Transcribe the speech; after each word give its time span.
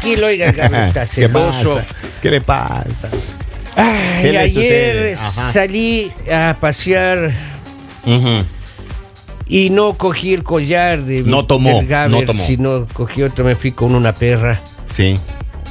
tranquilo, 0.00 0.26
oiga, 0.26 0.48
está 0.48 1.00
¿Qué 1.02 1.06
celoso. 1.06 1.74
pasa? 1.76 1.86
¿Qué 2.22 2.30
le 2.30 2.40
pasa? 2.40 3.08
Ay, 3.76 4.22
¿Qué 4.22 4.32
le 4.32 4.38
ayer 4.38 5.16
salí 5.16 6.12
a 6.32 6.56
pasear 6.60 7.30
y 9.46 9.70
no 9.70 9.94
cogí 9.94 10.32
el 10.34 10.44
collar 10.44 11.02
de 11.02 11.22
No 11.22 11.44
tomó, 11.46 11.76
del 11.78 11.86
Gaber, 11.86 12.10
no 12.10 12.22
tomó. 12.26 12.46
sino 12.46 12.86
cogí 12.92 13.22
otro, 13.22 13.44
me 13.44 13.54
fui 13.56 13.72
con 13.72 13.94
una 13.94 14.14
perra. 14.14 14.60
Sí. 14.88 15.16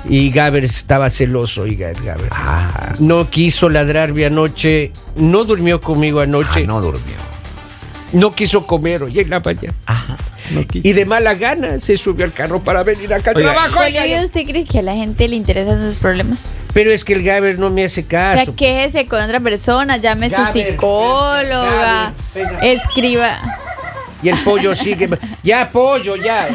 Y 0.09 0.29
Gaber 0.31 0.63
estaba 0.63 1.09
celoso, 1.09 1.63
oiga, 1.63 1.89
el 1.89 2.01
Gaber. 2.01 2.29
Ah, 2.31 2.93
No 2.99 3.29
quiso 3.29 3.69
ladrarme 3.69 4.25
anoche, 4.25 4.91
no 5.15 5.43
durmió 5.45 5.79
conmigo 5.81 6.19
anoche, 6.21 6.61
ah, 6.63 6.67
no 6.67 6.81
durmió. 6.81 7.15
no 8.13 8.33
quiso 8.33 8.65
comer 8.65 9.03
hoy 9.03 9.19
en 9.19 9.29
la 9.29 9.39
mañana. 9.41 9.73
Ajá. 9.85 10.17
No 10.51 10.65
quiso. 10.65 10.87
Y 10.87 10.93
de 10.93 11.05
mala 11.05 11.35
gana 11.35 11.79
se 11.79 11.95
subió 11.97 12.25
al 12.25 12.33
carro 12.33 12.63
para 12.63 12.83
venir 12.83 13.13
acá 13.13 13.31
al 13.31 13.37
Oiga, 13.37 13.53
trabajo. 13.53 13.79
oiga. 13.81 14.23
¿usted 14.23 14.43
cree 14.45 14.63
que 14.65 14.79
a 14.79 14.81
la 14.81 14.93
gente 14.95 15.27
le 15.27 15.35
interesan 15.35 15.77
sus 15.79 15.97
problemas? 15.97 16.51
Pero 16.73 16.91
es 16.91 17.03
que 17.03 17.13
el 17.13 17.23
Gaber 17.23 17.59
no 17.59 17.69
me 17.69 17.85
hace 17.85 18.01
O 18.01 18.07
caso. 18.07 18.45
sea, 18.45 18.53
quéjese 18.55 19.05
con 19.07 19.21
otra 19.21 19.39
persona, 19.39 19.97
llame 19.97 20.29
su 20.29 20.43
psicóloga, 20.45 22.13
Gaber, 22.35 22.63
escriba. 22.63 23.37
Y 24.23 24.29
el 24.29 24.37
pollo 24.39 24.75
sigue. 24.75 25.09
Ya, 25.43 25.69
pollo, 25.71 26.15
ya. 26.15 26.45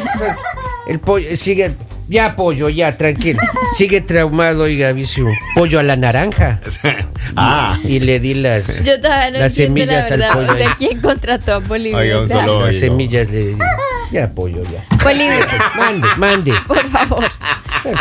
El 0.87 0.99
pollo 0.99 1.35
sigue. 1.35 1.73
Ya, 2.07 2.35
pollo, 2.35 2.69
ya, 2.69 2.95
tranquilo. 2.95 3.39
Sigue 3.75 3.99
traumado, 3.99 4.65
oiga, 4.65 4.91
vicio. 4.91 5.25
Pollo 5.55 5.79
a 5.79 5.83
la 5.83 5.95
naranja. 5.95 6.59
ah. 7.35 7.75
Y 7.83 7.99
le 7.99 8.19
di 8.19 8.35
las, 8.35 8.83
Yo 8.83 9.01
todavía 9.01 9.31
no 9.31 9.39
las 9.39 9.57
entiendo 9.57 9.91
la 9.91 10.03
semillas 10.03 10.11
al 10.11 10.33
pollo. 10.37 10.53
O 10.53 10.55
sea, 10.57 10.75
¿quién 10.77 11.01
contrató 11.01 11.53
a 11.53 11.57
Bolivia? 11.57 11.97
Oiga, 11.97 12.19
un 12.19 12.25
O 12.25 12.27
solo- 12.27 12.65
Las 12.67 12.75
semillas 12.75 13.27
le 13.31 13.39
di. 13.47 13.55
Ya, 14.11 14.31
pollo, 14.33 14.63
ya. 14.63 14.85
Bolivia, 15.03 15.47
Mande, 15.75 16.07
mande. 16.17 16.53
por 16.67 16.87
favor. 16.89 17.23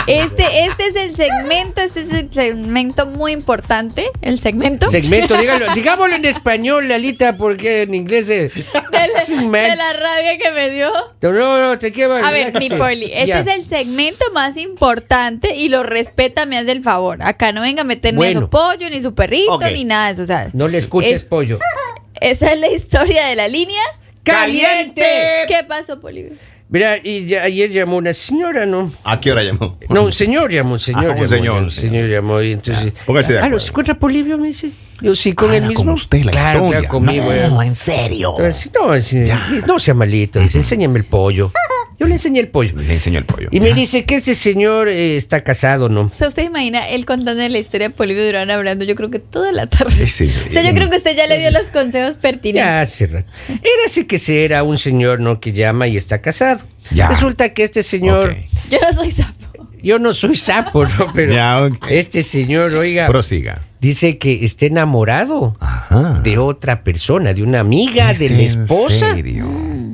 Este, 0.06 0.64
este 0.64 0.86
es 0.86 0.96
el 0.96 1.14
segmento, 1.14 1.82
este 1.82 2.00
es 2.00 2.12
el 2.12 2.32
segmento 2.32 3.06
muy 3.06 3.32
importante. 3.32 4.06
El 4.22 4.38
segmento. 4.38 4.90
Segmento, 4.90 5.36
dígalo, 5.40 5.74
digámoslo 5.74 6.14
en 6.14 6.24
español, 6.24 6.88
Lalita, 6.88 7.36
porque 7.36 7.82
en 7.82 7.94
inglés 7.94 8.28
es. 8.30 8.54
de, 8.54 8.64
la, 8.92 9.60
de 9.68 9.76
la 9.76 9.92
rabia 9.92 10.38
que 10.38 10.50
me 10.52 10.70
dio. 10.70 10.90
No, 11.20 11.32
no, 11.68 11.78
te 11.78 11.92
quiero. 11.92 12.14
A 12.14 12.30
ver, 12.30 12.54
mi 12.58 12.68
poli, 12.70 13.06
este 13.12 13.26
Ya. 13.26 13.40
es 13.40 13.46
el 13.46 13.66
segmento 13.66 14.24
más 14.32 14.56
importante 14.56 15.54
y 15.54 15.68
lo 15.68 15.82
respeta, 15.82 16.46
me 16.46 16.56
hace 16.58 16.72
el 16.72 16.82
favor. 16.82 17.22
Acá 17.22 17.52
no 17.52 17.60
venga 17.60 17.82
a 17.82 17.84
meter 17.84 18.14
ni 18.14 18.18
Bueno. 18.18 18.40
su 18.40 18.50
pollo, 18.50 18.88
ni 18.88 19.02
su 19.02 19.14
perrito, 19.14 19.58
ni 19.72 19.84
nada 19.84 20.06
de 20.06 20.12
eso. 20.12 20.22
O 20.22 20.26
sea, 20.26 20.48
No 20.54 20.68
le 20.68 20.78
escuches, 20.78 21.12
es- 21.12 21.22
pollo. 21.24 21.58
esa 22.20 22.52
es 22.52 22.58
la 22.60 22.68
historia 22.70 23.26
de 23.26 23.36
la 23.36 23.48
línea. 23.48 23.82
¡Caliente! 24.24 25.02
¿Qué 25.46 25.62
pasó, 25.68 25.96
Bolivia? 25.98 26.32
Mira, 26.70 26.96
y 27.02 27.26
ya- 27.26 27.42
ayer 27.42 27.70
llamó 27.70 27.98
una 27.98 28.14
señora, 28.14 28.64
¿no? 28.66 28.90
¿A 29.04 29.18
qué 29.20 29.30
hora 29.30 29.42
llamó? 29.42 29.78
No, 29.90 30.02
un 30.04 30.12
señor 30.12 30.50
llamó, 30.50 30.72
un 30.72 30.80
señor 30.80 31.04
Ah, 31.04 31.08
un 31.10 31.14
llamó. 31.16 31.28
señor, 31.28 31.58
Un 31.58 31.64
un 31.64 31.70
señor, 31.70 31.92
señor. 31.94 32.08
llamó 32.10 32.40
y 32.42 32.52
entonces. 32.52 32.92
póngase 33.04 33.34
de 33.34 33.38
Ah, 33.40 33.48
¿lo 33.48 33.58
encuentra 33.60 33.94
Polivio? 33.98 34.38
Me 34.38 34.48
dice. 34.48 34.70
Yo 35.00 35.14
sí, 35.14 35.34
con 35.34 35.50
Ah, 35.50 35.56
el 35.58 35.66
mismo. 35.66 35.84
con 35.84 35.92
usted 35.94 36.24
la 36.24 36.32
claro, 36.32 36.60
historia. 36.60 36.78
claro, 36.80 36.88
conmigo. 36.92 37.24
No, 37.50 37.62
eh. 37.62 37.66
en 37.66 37.74
serio. 37.74 38.34
Entonces, 38.38 38.72
no, 38.72 39.66
no 39.66 39.78
sea 39.78 39.92
malito. 39.94 40.40
Dice, 40.40 40.58
enséñame 40.58 40.98
el 40.98 41.04
pollo. 41.04 41.52
Yo 41.98 42.06
le 42.06 42.14
enseñé 42.14 42.40
el 42.40 42.48
pollo. 42.48 42.76
Le 42.76 42.92
enseñó 42.94 43.18
el 43.18 43.24
pollo. 43.24 43.48
Y 43.52 43.60
me 43.60 43.72
dice 43.72 44.04
que 44.04 44.16
este 44.16 44.34
señor 44.34 44.88
eh, 44.88 45.16
está 45.16 45.42
casado, 45.44 45.88
¿no? 45.88 46.02
O 46.02 46.10
sea, 46.12 46.28
usted 46.28 46.42
imagina 46.42 46.88
él 46.88 47.06
contando 47.06 47.46
la 47.48 47.58
historia 47.58 47.88
de 47.88 47.94
Bolivia 47.96 48.24
Durán 48.26 48.50
hablando, 48.50 48.84
yo 48.84 48.94
creo 48.96 49.10
que 49.10 49.18
toda 49.20 49.52
la 49.52 49.66
tarde. 49.68 49.92
Sí, 50.06 50.28
sí. 50.28 50.32
O 50.48 50.50
sea, 50.50 50.62
yo 50.62 50.74
creo 50.74 50.90
que 50.90 50.96
usted 50.96 51.16
ya 51.16 51.26
le 51.26 51.38
dio 51.38 51.50
los 51.50 51.64
consejos 51.70 52.14
Ya 52.16 52.20
pertinentes. 52.20 52.68
hace 52.68 53.06
rato. 53.06 53.30
Era 53.48 53.84
así 53.86 54.04
que 54.04 54.18
se 54.18 54.44
era 54.44 54.62
un 54.64 54.76
señor, 54.78 55.20
¿no? 55.20 55.38
Que 55.40 55.52
llama 55.52 55.86
y 55.86 55.96
está 55.96 56.20
casado. 56.20 56.64
Ya. 56.90 57.08
Resulta 57.08 57.50
que 57.54 57.62
este 57.64 57.82
señor. 57.82 58.34
Yo 58.70 58.78
no 58.80 58.92
soy 58.92 59.10
sapo. 59.10 59.68
Yo 59.82 59.98
no 59.98 60.14
soy 60.14 60.36
sapo, 60.36 60.86
¿no? 60.86 61.12
Pero 61.14 61.34
Ya, 61.34 61.62
ok. 61.62 61.86
este 61.90 62.22
señor, 62.22 62.72
oiga, 62.74 63.06
Prosiga. 63.06 63.60
dice 63.80 64.16
que 64.18 64.44
está 64.44 64.64
enamorado 64.66 65.56
Ajá. 65.60 66.20
de 66.24 66.38
otra 66.38 66.82
persona, 66.82 67.34
de 67.34 67.42
una 67.42 67.60
amiga, 67.60 68.10
¿Es 68.10 68.18
de 68.20 68.30
la 68.30 68.34
en 68.38 68.40
esposa. 68.62 69.14
serio? 69.14 69.46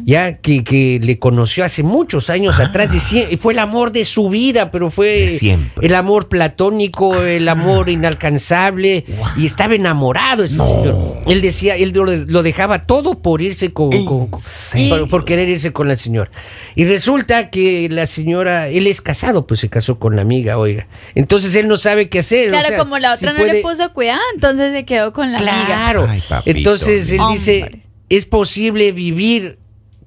Ya 0.04 0.38
que, 0.38 0.64
que 0.64 0.98
le 1.02 1.18
conoció 1.18 1.64
hace 1.64 1.82
muchos 1.82 2.30
años 2.30 2.56
Ah. 2.58 2.64
atrás, 2.64 2.94
y 3.12 3.36
fue 3.36 3.52
el 3.52 3.58
amor 3.58 3.92
de 3.92 4.04
su 4.04 4.28
vida, 4.28 4.70
pero 4.70 4.90
fue 4.90 5.28
siempre. 5.28 5.86
el 5.86 5.94
amor 5.94 6.28
platónico, 6.28 7.22
el 7.22 7.48
amor 7.48 7.88
inalcanzable, 7.88 9.04
y 9.36 9.46
estaba 9.46 9.74
enamorado 9.74 10.44
ese 10.44 10.56
señor. 10.56 10.96
Él 11.26 11.40
decía, 11.42 11.76
él 11.76 11.92
lo, 11.94 12.04
lo 12.04 12.42
dejaba 12.42 12.86
todo 12.86 13.20
por 13.22 13.42
irse 13.42 13.72
con, 13.72 13.90
por, 13.90 15.08
por 15.08 15.24
querer 15.24 15.48
irse 15.48 15.72
con 15.72 15.88
la 15.88 15.96
señora. 15.96 16.30
Y 16.74 16.84
resulta 16.84 17.50
que 17.50 17.88
la 17.90 18.06
señora, 18.06 18.68
él 18.68 18.86
es 18.86 19.00
casado, 19.00 19.46
pues 19.46 19.60
se 19.60 19.68
casó 19.68 19.98
con 19.98 20.16
la 20.16 20.22
amiga, 20.22 20.58
oiga. 20.58 20.86
Entonces 21.14 21.54
él 21.54 21.68
no 21.68 21.76
sabe 21.76 22.08
qué 22.08 22.20
hacer. 22.20 22.48
o 22.48 22.50
Claro, 22.50 22.68
sea, 22.68 22.78
como 22.78 22.98
la 22.98 23.14
otra 23.14 23.32
si 23.32 23.38
no 23.38 23.44
le 23.46 23.60
puso 23.62 23.92
cuidado, 23.92 24.20
entonces 24.34 24.72
se 24.72 24.84
quedó 24.84 25.12
con 25.12 25.32
la 25.32 25.38
amiga. 25.38 25.66
Claro. 25.66 26.06
Ay, 26.08 26.20
papito 26.28 26.56
Entonces 26.58 27.10
él 27.10 27.20
dice, 27.32 27.82
es 28.08 28.24
posible 28.24 28.92
vivir 28.92 29.59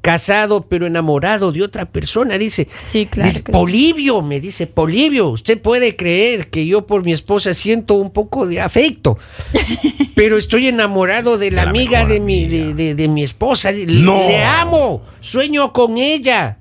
casado 0.03 0.62
pero 0.68 0.86
enamorado 0.86 1.52
de 1.53 1.64
otra 1.64 1.86
persona, 1.86 2.38
dice. 2.38 2.68
Sí, 2.80 3.06
claro 3.08 3.30
Dice, 3.31 3.41
sí. 3.46 3.52
Polibio, 3.52 4.22
me 4.22 4.40
dice, 4.41 4.68
Polibio, 4.68 5.30
usted 5.30 5.59
puede 5.62 5.96
creer 5.96 6.50
que 6.50 6.66
yo 6.68 6.86
por 6.86 7.03
mi 7.06 7.14
esposa 7.14 7.53
siento 7.53 7.94
un 7.96 8.12
poco 8.12 8.46
de 8.46 8.59
afecto, 8.62 9.18
pero 10.16 10.38
estoy 10.38 10.68
enamorado 10.68 11.38
de 11.38 11.52
la, 11.52 11.64
la 11.64 11.69
amiga 11.69 12.06
de 12.06 12.19
mi, 12.19 12.44
amiga. 12.46 12.66
de, 12.68 12.74
de- 12.74 12.96
de 12.96 13.08
mi 13.08 13.24
esposa. 13.24 13.72
Le- 13.72 13.86
No. 13.88 14.18
Le 14.28 14.44
amo, 14.44 15.02
sueño 15.22 15.72
con 15.74 15.97
ella. 15.97 16.59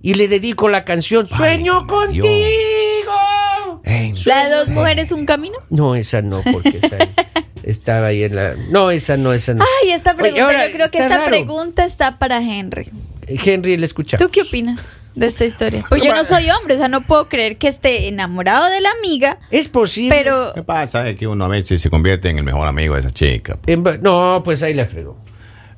Y 0.00 0.14
le 0.14 0.28
dedico 0.28 0.68
la 0.68 0.84
canción, 0.84 1.26
Sueño 1.28 1.80
Dios. 1.80 1.84
contigo. 1.88 3.82
En 3.84 4.14
La 4.24 4.44
de 4.48 4.54
dos 4.54 4.68
mujeres, 4.68 5.10
un 5.10 5.26
camino. 5.26 5.56
No, 5.70 5.96
esa 5.96 6.22
no, 6.22 6.42
porque 6.52 6.76
esa 6.80 6.98
estaba 7.66 8.06
ahí 8.06 8.22
en 8.24 8.34
la... 8.36 8.54
No, 8.70 8.90
esa 8.90 9.16
no, 9.18 9.32
esa 9.34 9.52
no. 9.52 9.64
Ay, 9.82 9.90
esta 9.90 10.12
Oye, 10.12 10.18
pregunta, 10.22 10.46
ahora, 10.46 10.66
yo 10.68 10.72
creo 10.72 10.90
que 10.90 10.98
esta 10.98 11.16
raro. 11.18 11.28
pregunta 11.30 11.84
está 11.84 12.18
para 12.18 12.40
Henry. 12.40 12.88
Henry, 13.28 13.76
le 13.76 13.84
escucha. 13.84 14.16
¿Tú 14.16 14.28
qué 14.30 14.42
opinas 14.42 14.88
de 15.14 15.26
esta 15.26 15.44
historia? 15.44 15.84
Pues 15.88 16.00
yo 16.02 16.14
no 16.14 16.24
soy 16.24 16.48
hombre, 16.50 16.76
o 16.76 16.78
sea, 16.78 16.88
no 16.88 17.02
puedo 17.06 17.28
creer 17.28 17.56
que 17.58 17.68
esté 17.68 18.06
enamorado 18.08 18.70
de 18.70 18.80
la 18.80 18.90
amiga, 18.98 19.38
Es 19.50 19.68
posible. 19.68 20.14
pero 20.16 20.52
¿Qué 20.54 20.62
pasa? 20.62 21.08
Es 21.08 21.16
que 21.18 21.26
uno 21.26 21.44
a 21.44 21.48
veces 21.48 21.80
se 21.82 21.90
convierte 21.90 22.30
en 22.30 22.38
el 22.38 22.44
mejor 22.44 22.66
amigo 22.68 22.94
de 22.94 23.00
esa 23.00 23.10
chica. 23.10 23.58
Va- 23.68 23.98
no, 24.00 24.40
pues 24.44 24.62
ahí 24.62 24.72
la 24.74 24.86
fregó. 24.86 25.18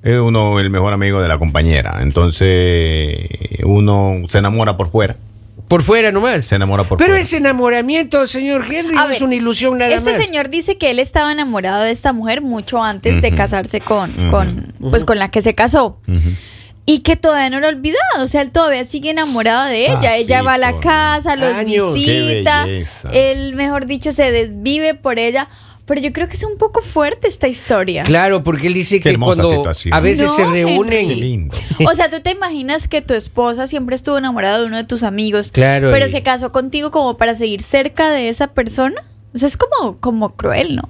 Es 0.02 0.18
uno 0.20 0.60
el 0.60 0.70
mejor 0.70 0.92
amigo 0.92 1.20
de 1.20 1.26
la 1.28 1.38
compañera. 1.38 1.98
Entonces, 2.02 3.18
uno 3.64 4.22
se 4.28 4.38
enamora 4.38 4.76
por 4.76 4.90
fuera. 4.90 5.16
Por 5.68 5.82
fuera 5.82 6.10
nomás. 6.12 6.44
Se 6.44 6.54
enamora 6.56 6.84
por 6.84 6.98
Pero 6.98 7.10
fuera. 7.10 7.20
ese 7.22 7.36
enamoramiento, 7.36 8.26
señor 8.26 8.64
Henry, 8.70 8.96
A 8.96 9.04
no 9.06 9.10
es 9.10 9.20
una 9.20 9.34
ilusión 9.34 9.78
nada 9.78 9.94
este 9.94 10.12
más. 10.12 10.24
señor 10.24 10.48
dice 10.48 10.78
que 10.78 10.90
él 10.90 10.98
estaba 10.98 11.30
enamorado 11.30 11.82
de 11.84 11.90
esta 11.90 12.12
mujer 12.12 12.40
mucho 12.40 12.82
antes 12.82 13.20
de 13.22 13.34
casarse 13.34 13.80
con, 13.80 14.10
con, 14.30 14.72
pues 14.80 15.04
con 15.04 15.18
la 15.18 15.30
que 15.30 15.42
se 15.42 15.54
casó. 15.54 15.98
Y 16.86 17.00
que 17.00 17.16
todavía 17.16 17.50
no 17.50 17.60
lo 17.60 17.66
ha 17.66 17.68
olvidado, 17.68 18.22
o 18.22 18.26
sea, 18.26 18.40
él 18.40 18.50
todavía 18.50 18.82
sigue 18.86 19.10
enamorado 19.10 19.66
de 19.66 19.88
ella. 19.92 20.16
ella 20.16 20.40
va 20.42 20.54
a 20.54 20.58
la 20.58 20.80
casa, 20.80 21.36
los 21.36 21.52
Años. 21.52 21.92
visita, 21.92 22.66
él, 23.12 23.54
mejor 23.56 23.84
dicho, 23.84 24.10
se 24.10 24.32
desvive 24.32 24.94
por 24.94 25.18
ella. 25.18 25.48
Pero 25.88 26.00
yo 26.00 26.12
creo 26.12 26.28
que 26.28 26.36
es 26.36 26.44
un 26.44 26.56
poco 26.58 26.82
fuerte 26.82 27.26
esta 27.26 27.48
historia. 27.48 28.02
Claro, 28.04 28.44
porque 28.44 28.66
él 28.68 28.74
dice 28.74 28.96
Qué 28.96 29.04
que 29.04 29.08
hermosa 29.10 29.42
cuando 29.42 29.56
situación. 29.58 29.94
a 29.94 30.00
veces 30.00 30.26
No, 30.26 30.36
se 30.36 30.44
reúnen. 30.46 31.08
Qué 31.08 31.14
lindo. 31.16 31.56
O 31.90 31.94
sea, 31.94 32.10
¿tú 32.10 32.20
te 32.20 32.30
imaginas 32.30 32.86
que 32.88 33.00
tu 33.02 33.14
esposa 33.14 33.66
siempre 33.66 33.96
estuvo 33.96 34.18
enamorada 34.18 34.60
de 34.60 34.66
uno 34.66 34.76
de 34.76 34.84
tus 34.84 35.02
amigos, 35.02 35.50
Claro, 35.50 35.90
pero 35.90 36.06
y- 36.06 36.10
se 36.10 36.22
casó 36.22 36.52
contigo 36.52 36.90
como 36.90 37.16
para 37.16 37.34
seguir 37.34 37.62
cerca 37.62 38.10
de 38.10 38.28
esa 38.28 38.48
persona? 38.48 39.02
O 39.34 39.38
sea, 39.38 39.48
es 39.48 39.56
como, 39.56 39.98
como 39.98 40.36
cruel, 40.36 40.76
¿no? 40.76 40.88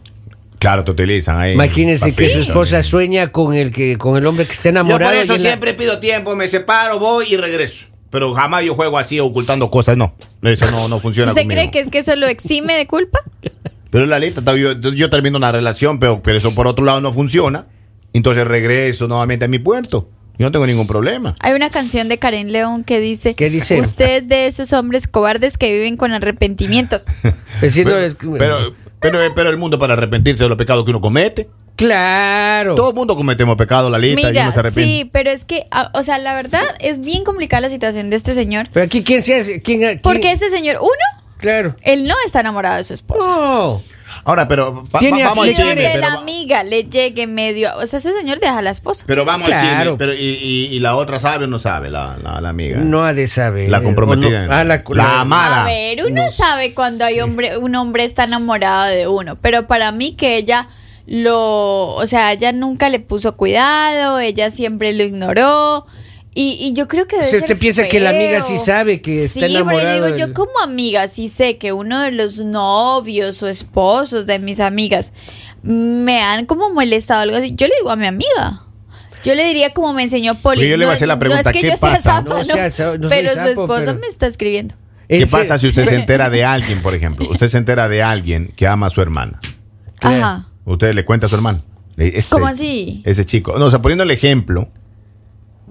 Claro, 0.58 0.82
te 0.82 0.90
utilizan 0.90 1.38
ahí. 1.38 1.52
Imagínense 1.52 2.14
que 2.16 2.28
su 2.30 2.40
esposa 2.40 2.70
también. 2.78 2.82
sueña 2.90 3.32
con 3.32 3.54
el 3.54 3.70
que 3.70 3.96
con 3.96 4.16
el 4.16 4.26
hombre 4.26 4.44
que 4.46 4.52
está 4.52 4.64
Yo 4.64 4.70
enamorado. 4.70 5.12
por 5.12 5.22
eso 5.22 5.32
y 5.34 5.36
en 5.36 5.42
la- 5.44 5.48
siempre 5.50 5.74
pido 5.74 6.00
tiempo, 6.00 6.34
me 6.34 6.48
separo, 6.48 6.98
voy 6.98 7.26
y 7.32 7.36
regreso. 7.36 7.86
Pero 8.10 8.34
jamás 8.34 8.64
yo 8.64 8.74
juego 8.74 8.98
así 8.98 9.20
ocultando 9.20 9.70
cosas, 9.70 9.96
no. 9.96 10.14
Eso 10.42 10.68
no, 10.72 10.88
no 10.88 10.98
funciona 10.98 11.30
¿Usted 11.30 11.42
conmigo. 11.42 11.60
cree 11.60 11.70
que 11.70 11.78
es 11.80 11.88
que 11.88 11.98
eso 11.98 12.16
lo 12.16 12.26
exime 12.26 12.74
de 12.74 12.88
culpa? 12.88 13.20
Pero 13.90 14.06
la 14.06 14.18
lista, 14.18 14.42
yo, 14.54 14.72
yo 14.72 15.10
termino 15.10 15.38
una 15.38 15.50
relación, 15.52 15.98
pero, 15.98 16.22
pero 16.22 16.36
eso 16.38 16.54
por 16.54 16.66
otro 16.66 16.84
lado 16.84 17.00
no 17.00 17.12
funciona. 17.12 17.66
Entonces 18.12 18.46
regreso 18.46 19.08
nuevamente 19.08 19.44
a 19.44 19.48
mi 19.48 19.58
puerto. 19.58 20.08
Yo 20.38 20.46
no 20.46 20.52
tengo 20.52 20.66
ningún 20.66 20.86
problema. 20.86 21.34
Hay 21.40 21.52
una 21.54 21.68
canción 21.68 22.08
de 22.08 22.18
Karen 22.18 22.52
León 22.52 22.84
que 22.84 23.00
dice, 23.00 23.34
¿Qué 23.34 23.50
dice? 23.50 23.80
Usted 23.80 24.18
es 24.22 24.28
de 24.28 24.46
esos 24.46 24.72
hombres 24.72 25.08
cobardes 25.08 25.58
que 25.58 25.72
viven 25.72 25.96
con 25.96 26.12
arrepentimientos. 26.12 27.06
Diciendo- 27.60 27.96
Pero, 28.38 28.72
pero, 29.00 29.18
pero 29.34 29.50
el 29.50 29.56
mundo 29.56 29.78
para 29.78 29.94
arrepentirse 29.94 30.44
de 30.44 30.48
los 30.48 30.56
pecados 30.58 30.84
que 30.84 30.90
uno 30.90 31.00
comete. 31.00 31.48
claro. 31.76 32.74
Todo 32.76 32.90
el 32.90 32.94
mundo 32.94 33.16
cometemos 33.16 33.56
pecados, 33.56 33.90
la 33.90 33.98
lista, 33.98 34.20
y 34.20 34.24
Mira, 34.26 34.44
uno 34.44 34.52
se 34.52 34.58
arrepiente. 34.60 34.92
sí, 35.04 35.10
pero 35.12 35.30
es 35.30 35.44
que, 35.44 35.64
ah, 35.70 35.90
o 35.94 36.02
sea, 36.02 36.18
la 36.18 36.34
verdad 36.34 36.62
es 36.80 37.00
bien 37.00 37.24
complicada 37.24 37.62
la 37.62 37.68
situación 37.68 38.08
de 38.10 38.16
este 38.16 38.34
señor. 38.34 38.68
Pero 38.72 38.84
aquí 38.86 39.02
quién 39.02 39.22
se 39.22 39.36
hace, 39.36 39.60
quién, 39.62 39.80
quién- 39.80 40.00
Porque 40.02 40.30
este 40.32 40.50
señor, 40.50 40.76
uno, 40.80 41.17
claro. 41.38 41.74
él 41.82 42.06
no 42.06 42.14
está 42.26 42.40
enamorado 42.40 42.76
de 42.76 42.84
su 42.84 42.94
esposa. 42.94 43.28
No. 43.30 43.82
Ahora, 44.24 44.48
pero 44.48 44.84
va- 44.94 44.98
Tiene 44.98 45.22
va- 45.22 45.30
vamos 45.30 45.46
al 45.48 45.54
chisme. 45.54 45.74
Pero, 45.74 46.00
la 46.00 46.12
amiga 46.14 46.62
le 46.64 46.84
llegue 46.84 47.26
medio. 47.26 47.70
O 47.76 47.86
sea, 47.86 47.98
ese 47.98 48.12
señor 48.12 48.40
deja 48.40 48.58
a 48.58 48.62
la 48.62 48.70
esposa. 48.70 49.04
pero 49.06 49.24
vamos 49.24 49.48
al 49.48 49.54
Claro. 49.58 49.90
chisme. 49.92 49.96
Pero, 49.98 50.14
y, 50.14 50.18
y- 50.18 50.66
y 50.74 50.80
la 50.80 50.96
otra 50.96 51.18
sabe 51.18 51.44
o 51.44 51.46
no 51.46 51.58
sabe, 51.58 51.90
la, 51.90 52.16
la, 52.22 52.40
la 52.40 52.48
amiga. 52.48 52.78
No 52.78 53.04
ha 53.04 53.12
de 53.14 53.26
saber. 53.26 53.68
La 53.70 53.82
comprometida. 53.82 54.46
No- 54.46 54.54
ah, 54.54 54.64
la, 54.64 54.82
La 54.94 55.20
amada. 55.20 55.62
A 55.62 55.66
ver, 55.66 56.04
uno 56.06 56.22
sabe 56.30 56.74
cuando 56.74 57.04
hay 57.04 57.20
hombre, 57.20 57.58
un 57.58 57.74
hombre 57.74 58.04
está 58.04 58.24
enamorado 58.24 58.86
de 58.88 59.08
uno, 59.08 59.36
pero 59.40 59.66
para 59.66 59.92
mí 59.92 60.12
que 60.14 60.36
ella 60.36 60.68
lo, 61.06 61.94
o 61.94 62.06
sea, 62.06 62.32
ella 62.32 62.52
nunca 62.52 62.88
le 62.88 63.00
puso 63.00 63.36
cuidado, 63.36 64.18
ella 64.20 64.50
siempre 64.50 64.92
lo 64.92 65.04
ignoró. 65.04 65.86
Y, 66.34 66.56
y 66.60 66.72
yo 66.72 66.86
creo 66.86 67.06
que 67.08 67.16
debe 67.16 67.26
O 67.26 67.30
sea, 67.30 67.40
ser 67.40 67.48
usted 67.48 67.58
piensa 67.58 67.88
que 67.88 67.98
la 68.00 68.10
amiga 68.10 68.42
sí 68.42 68.58
sabe 68.58 69.00
que 69.00 69.24
está 69.24 69.34
Sí, 69.34 69.40
pero 69.40 69.54
enamorado 69.60 70.06
digo, 70.06 70.16
yo 70.18 70.34
como 70.34 70.58
amiga 70.62 71.08
sí 71.08 71.26
sé 71.28 71.56
que 71.58 71.72
uno 71.72 72.00
de 72.00 72.12
los 72.12 72.38
novios 72.38 73.42
o 73.42 73.48
esposos 73.48 74.26
de 74.26 74.38
mis 74.38 74.60
amigas 74.60 75.12
me 75.62 76.20
han 76.20 76.46
como 76.46 76.70
molestado 76.70 77.22
algo 77.22 77.36
así. 77.36 77.54
Yo 77.56 77.66
le 77.66 77.74
digo 77.78 77.90
a 77.90 77.96
mi 77.96 78.06
amiga. 78.06 78.62
Yo 79.24 79.34
le 79.34 79.44
diría 79.46 79.72
como 79.74 79.92
me 79.92 80.04
enseñó 80.04 80.36
Poli. 80.36 80.60
Oye, 80.60 80.70
yo 80.70 80.76
le 80.76 80.84
voy 80.84 80.90
a 80.90 80.92
No- 80.92 80.96
hacer 80.96 81.08
la 81.08 81.14
no 81.14 81.20
pregunta, 81.20 81.50
es 81.50 81.56
que 81.56 81.60
¿qué 81.62 81.70
yo 81.70 81.76
sea 81.76 82.00
zapa, 82.00 82.28
No 82.28 82.38
no, 82.38 82.44
sea 82.70 82.96
no 82.98 83.08
pero 83.08 83.32
su 83.32 83.38
esposo 83.48 83.84
pero- 83.86 83.94
me 83.98 84.06
está 84.06 84.26
escribiendo. 84.28 84.76
¿Qué 85.08 85.22
Ese- 85.22 85.32
pasa 85.32 85.58
si 85.58 85.66
usted 85.66 85.86
se 85.88 85.94
entera 85.98 86.30
de 86.30 86.44
alguien, 86.44 86.82
por 86.82 86.94
ejemplo? 86.94 87.28
Usted 87.30 87.48
se 87.48 87.58
entera 87.58 87.88
de 87.88 88.02
alguien 88.02 88.52
que 88.54 88.68
ama 88.68 88.86
a 88.86 88.90
su 88.90 89.00
hermana. 89.02 89.40
Ajá. 90.00 90.46
Usted 90.66 90.94
le 90.94 91.04
cuenta 91.04 91.26
a 91.26 91.28
su 91.28 91.34
hermano. 91.34 91.62
Ese- 91.96 92.28
¿Cómo 92.30 92.46
así? 92.46 93.02
Ese 93.04 93.24
chico. 93.24 93.58
No, 93.58 93.64
o 93.66 93.70
sea, 93.70 93.82
poniendo 93.82 94.04
el 94.04 94.10
ejemplo. 94.12 94.68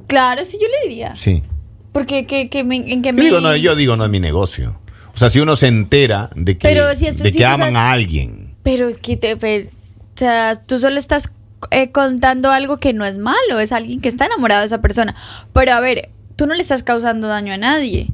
Claro, 0.07 0.43
sí, 0.45 0.57
yo 0.61 0.67
le 0.67 0.89
diría. 0.89 1.15
Sí. 1.15 1.43
Porque 1.91 2.25
que, 2.25 2.49
que 2.49 2.63
me- 2.63 2.77
en 2.91 3.01
que 3.01 3.09
Yo 3.09 3.13
me... 3.13 3.23
digo, 3.23 3.41
no, 3.41 3.55
yo 3.55 3.75
digo, 3.75 3.95
no 3.97 4.05
es 4.05 4.09
mi 4.09 4.19
negocio. 4.19 4.79
O 5.13 5.17
sea, 5.17 5.29
si 5.29 5.39
uno 5.39 5.55
se 5.55 5.67
entera 5.67 6.29
de 6.35 6.57
que, 6.57 6.67
Pero 6.67 6.95
si 6.95 7.07
eso 7.07 7.23
de 7.23 7.31
que 7.31 7.45
aman 7.45 7.75
a 7.75 7.91
alguien. 7.91 8.53
Pero 8.63 8.89
que 9.01 9.17
te... 9.17 9.33
O 9.33 10.19
sea, 10.19 10.55
tú 10.55 10.77
solo 10.79 10.97
estás 10.97 11.31
eh, 11.71 11.91
contando 11.91 12.51
algo 12.51 12.77
que 12.77 12.93
no 12.93 13.05
es 13.05 13.17
malo, 13.17 13.59
es 13.59 13.71
alguien 13.71 13.99
que 13.99 14.09
está 14.09 14.25
enamorado 14.27 14.61
de 14.61 14.67
esa 14.67 14.81
persona. 14.81 15.15
Pero 15.53 15.73
a 15.73 15.79
ver, 15.79 16.09
tú 16.35 16.45
no 16.47 16.53
le 16.53 16.61
estás 16.61 16.83
causando 16.83 17.27
daño 17.27 17.53
a 17.53 17.57
nadie. 17.57 18.07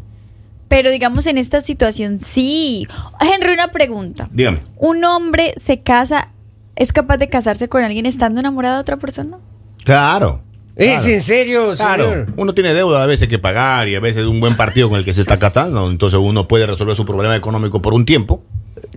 Pero 0.69 0.89
digamos 0.89 1.27
en 1.27 1.37
esta 1.37 1.61
situación 1.61 2.19
sí. 2.19 2.87
Henry, 3.19 3.53
una 3.53 3.71
pregunta. 3.71 4.29
Dígame. 4.31 4.61
¿Un 4.77 5.03
hombre 5.03 5.53
se 5.57 5.81
casa, 5.81 6.29
es 6.75 6.91
capaz 6.93 7.17
de 7.17 7.27
casarse 7.27 7.67
con 7.69 7.83
alguien 7.83 8.05
estando 8.05 8.39
enamorado 8.39 8.75
de 8.75 8.81
otra 8.81 8.97
persona? 8.97 9.37
Claro. 9.83 10.41
¿Es 10.75 11.05
en 11.07 11.21
serio, 11.21 11.75
Claro, 11.75 12.03
señor? 12.09 12.27
uno 12.35 12.53
tiene 12.53 12.73
deuda 12.73 13.03
a 13.03 13.05
veces 13.05 13.27
que 13.27 13.37
pagar 13.39 13.87
y 13.87 13.95
a 13.95 13.99
veces 13.99 14.25
un 14.25 14.39
buen 14.39 14.55
partido 14.55 14.89
con 14.89 14.97
el 14.97 15.05
que 15.05 15.13
se 15.13 15.21
está 15.21 15.37
casando, 15.37 15.89
entonces 15.89 16.19
uno 16.21 16.47
puede 16.47 16.65
resolver 16.65 16.95
su 16.95 17.05
problema 17.05 17.35
económico 17.35 17.81
por 17.81 17.93
un 17.93 18.05
tiempo 18.05 18.43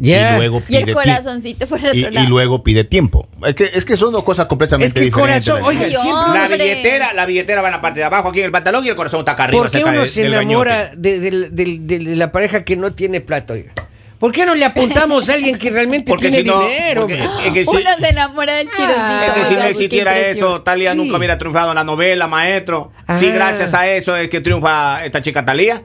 y 0.01 0.11
luego 0.37 0.59
Y 0.59 0.63
pide 0.63 0.79
el 0.81 0.87
tie- 0.87 0.95
corazoncito 0.95 1.67
por 1.67 1.79
el 1.79 1.85
y, 1.97 2.01
otro 2.01 2.11
y 2.13 2.15
lado. 2.15 2.29
luego 2.29 2.63
pide 2.65 2.85
tiempo. 2.85 3.29
Es 3.47 3.55
que, 3.55 3.65
es 3.75 3.85
que 3.85 3.97
son 3.97 4.13
dos 4.13 4.25
cosas 4.25 4.47
completamente 4.47 4.89
Es 4.89 4.93
que 4.95 5.01
diferentes. 5.01 5.45
corazón, 5.49 5.67
oiga, 5.69 5.85
Ay, 5.87 5.95
siempre... 5.95 6.41
La 6.41 6.49
billetera, 6.49 7.13
la 7.15 7.27
billetera 7.27 7.63
va 7.63 7.69
en 7.69 7.73
la 7.75 7.81
parte 7.81 8.01
de 8.01 8.05
abajo, 8.07 8.29
aquí 8.29 8.41
en 8.41 8.47
el 8.47 8.53
pantalón 8.53 8.85
y 8.85 8.89
el 8.89 8.95
corazón 8.97 9.21
está 9.21 9.33
acá 9.33 9.45
arriba. 9.45 9.63
¿Por 9.63 9.71
qué 9.71 9.85
uno 9.85 9.93
de- 9.93 10.07
se 10.07 10.27
enamora 10.27 10.93
de, 10.97 12.15
la 12.17 12.33
pareja 12.33 12.65
que 12.65 12.77
no 12.77 12.93
tiene 12.93 13.21
plata, 13.21 13.53
oiga? 13.55 13.73
¿Por 14.19 14.33
qué 14.33 14.47
no 14.47 14.55
le 14.55 14.65
apuntamos 14.65 15.29
a 15.29 15.35
alguien 15.35 15.59
que 15.59 15.71
realmente 15.71 16.11
Porque 16.11 16.31
tiene 16.31 16.39
si 16.39 16.45
no, 16.45 16.61
dinero? 16.67 17.01
porque- 17.03 17.23
es 17.47 17.53
que 17.53 17.65
si- 17.65 17.77
Uno 17.77 17.91
se 17.99 18.09
enamora 18.09 18.55
del. 18.55 18.69
Ah, 18.79 19.25
Es 19.29 19.33
que 19.35 19.45
si 19.45 19.55
no 19.55 19.65
existiera 19.65 20.19
eso, 20.19 20.63
Talía 20.63 20.93
Sí. 20.93 20.97
nunca 20.99 21.19
hubiera 21.19 21.37
triunfado 21.39 21.71
en 21.71 21.75
la 21.77 21.85
novela, 21.85 22.27
maestro. 22.27 22.93
Sí, 23.19 23.29
Ah. 23.29 23.33
gracias 23.35 23.75
a 23.75 23.89
eso 23.91 24.17
es 24.17 24.29
que 24.31 24.41
triunfa 24.41 25.05
esta 25.05 25.21
chica 25.21 25.45
Talía. 25.45 25.83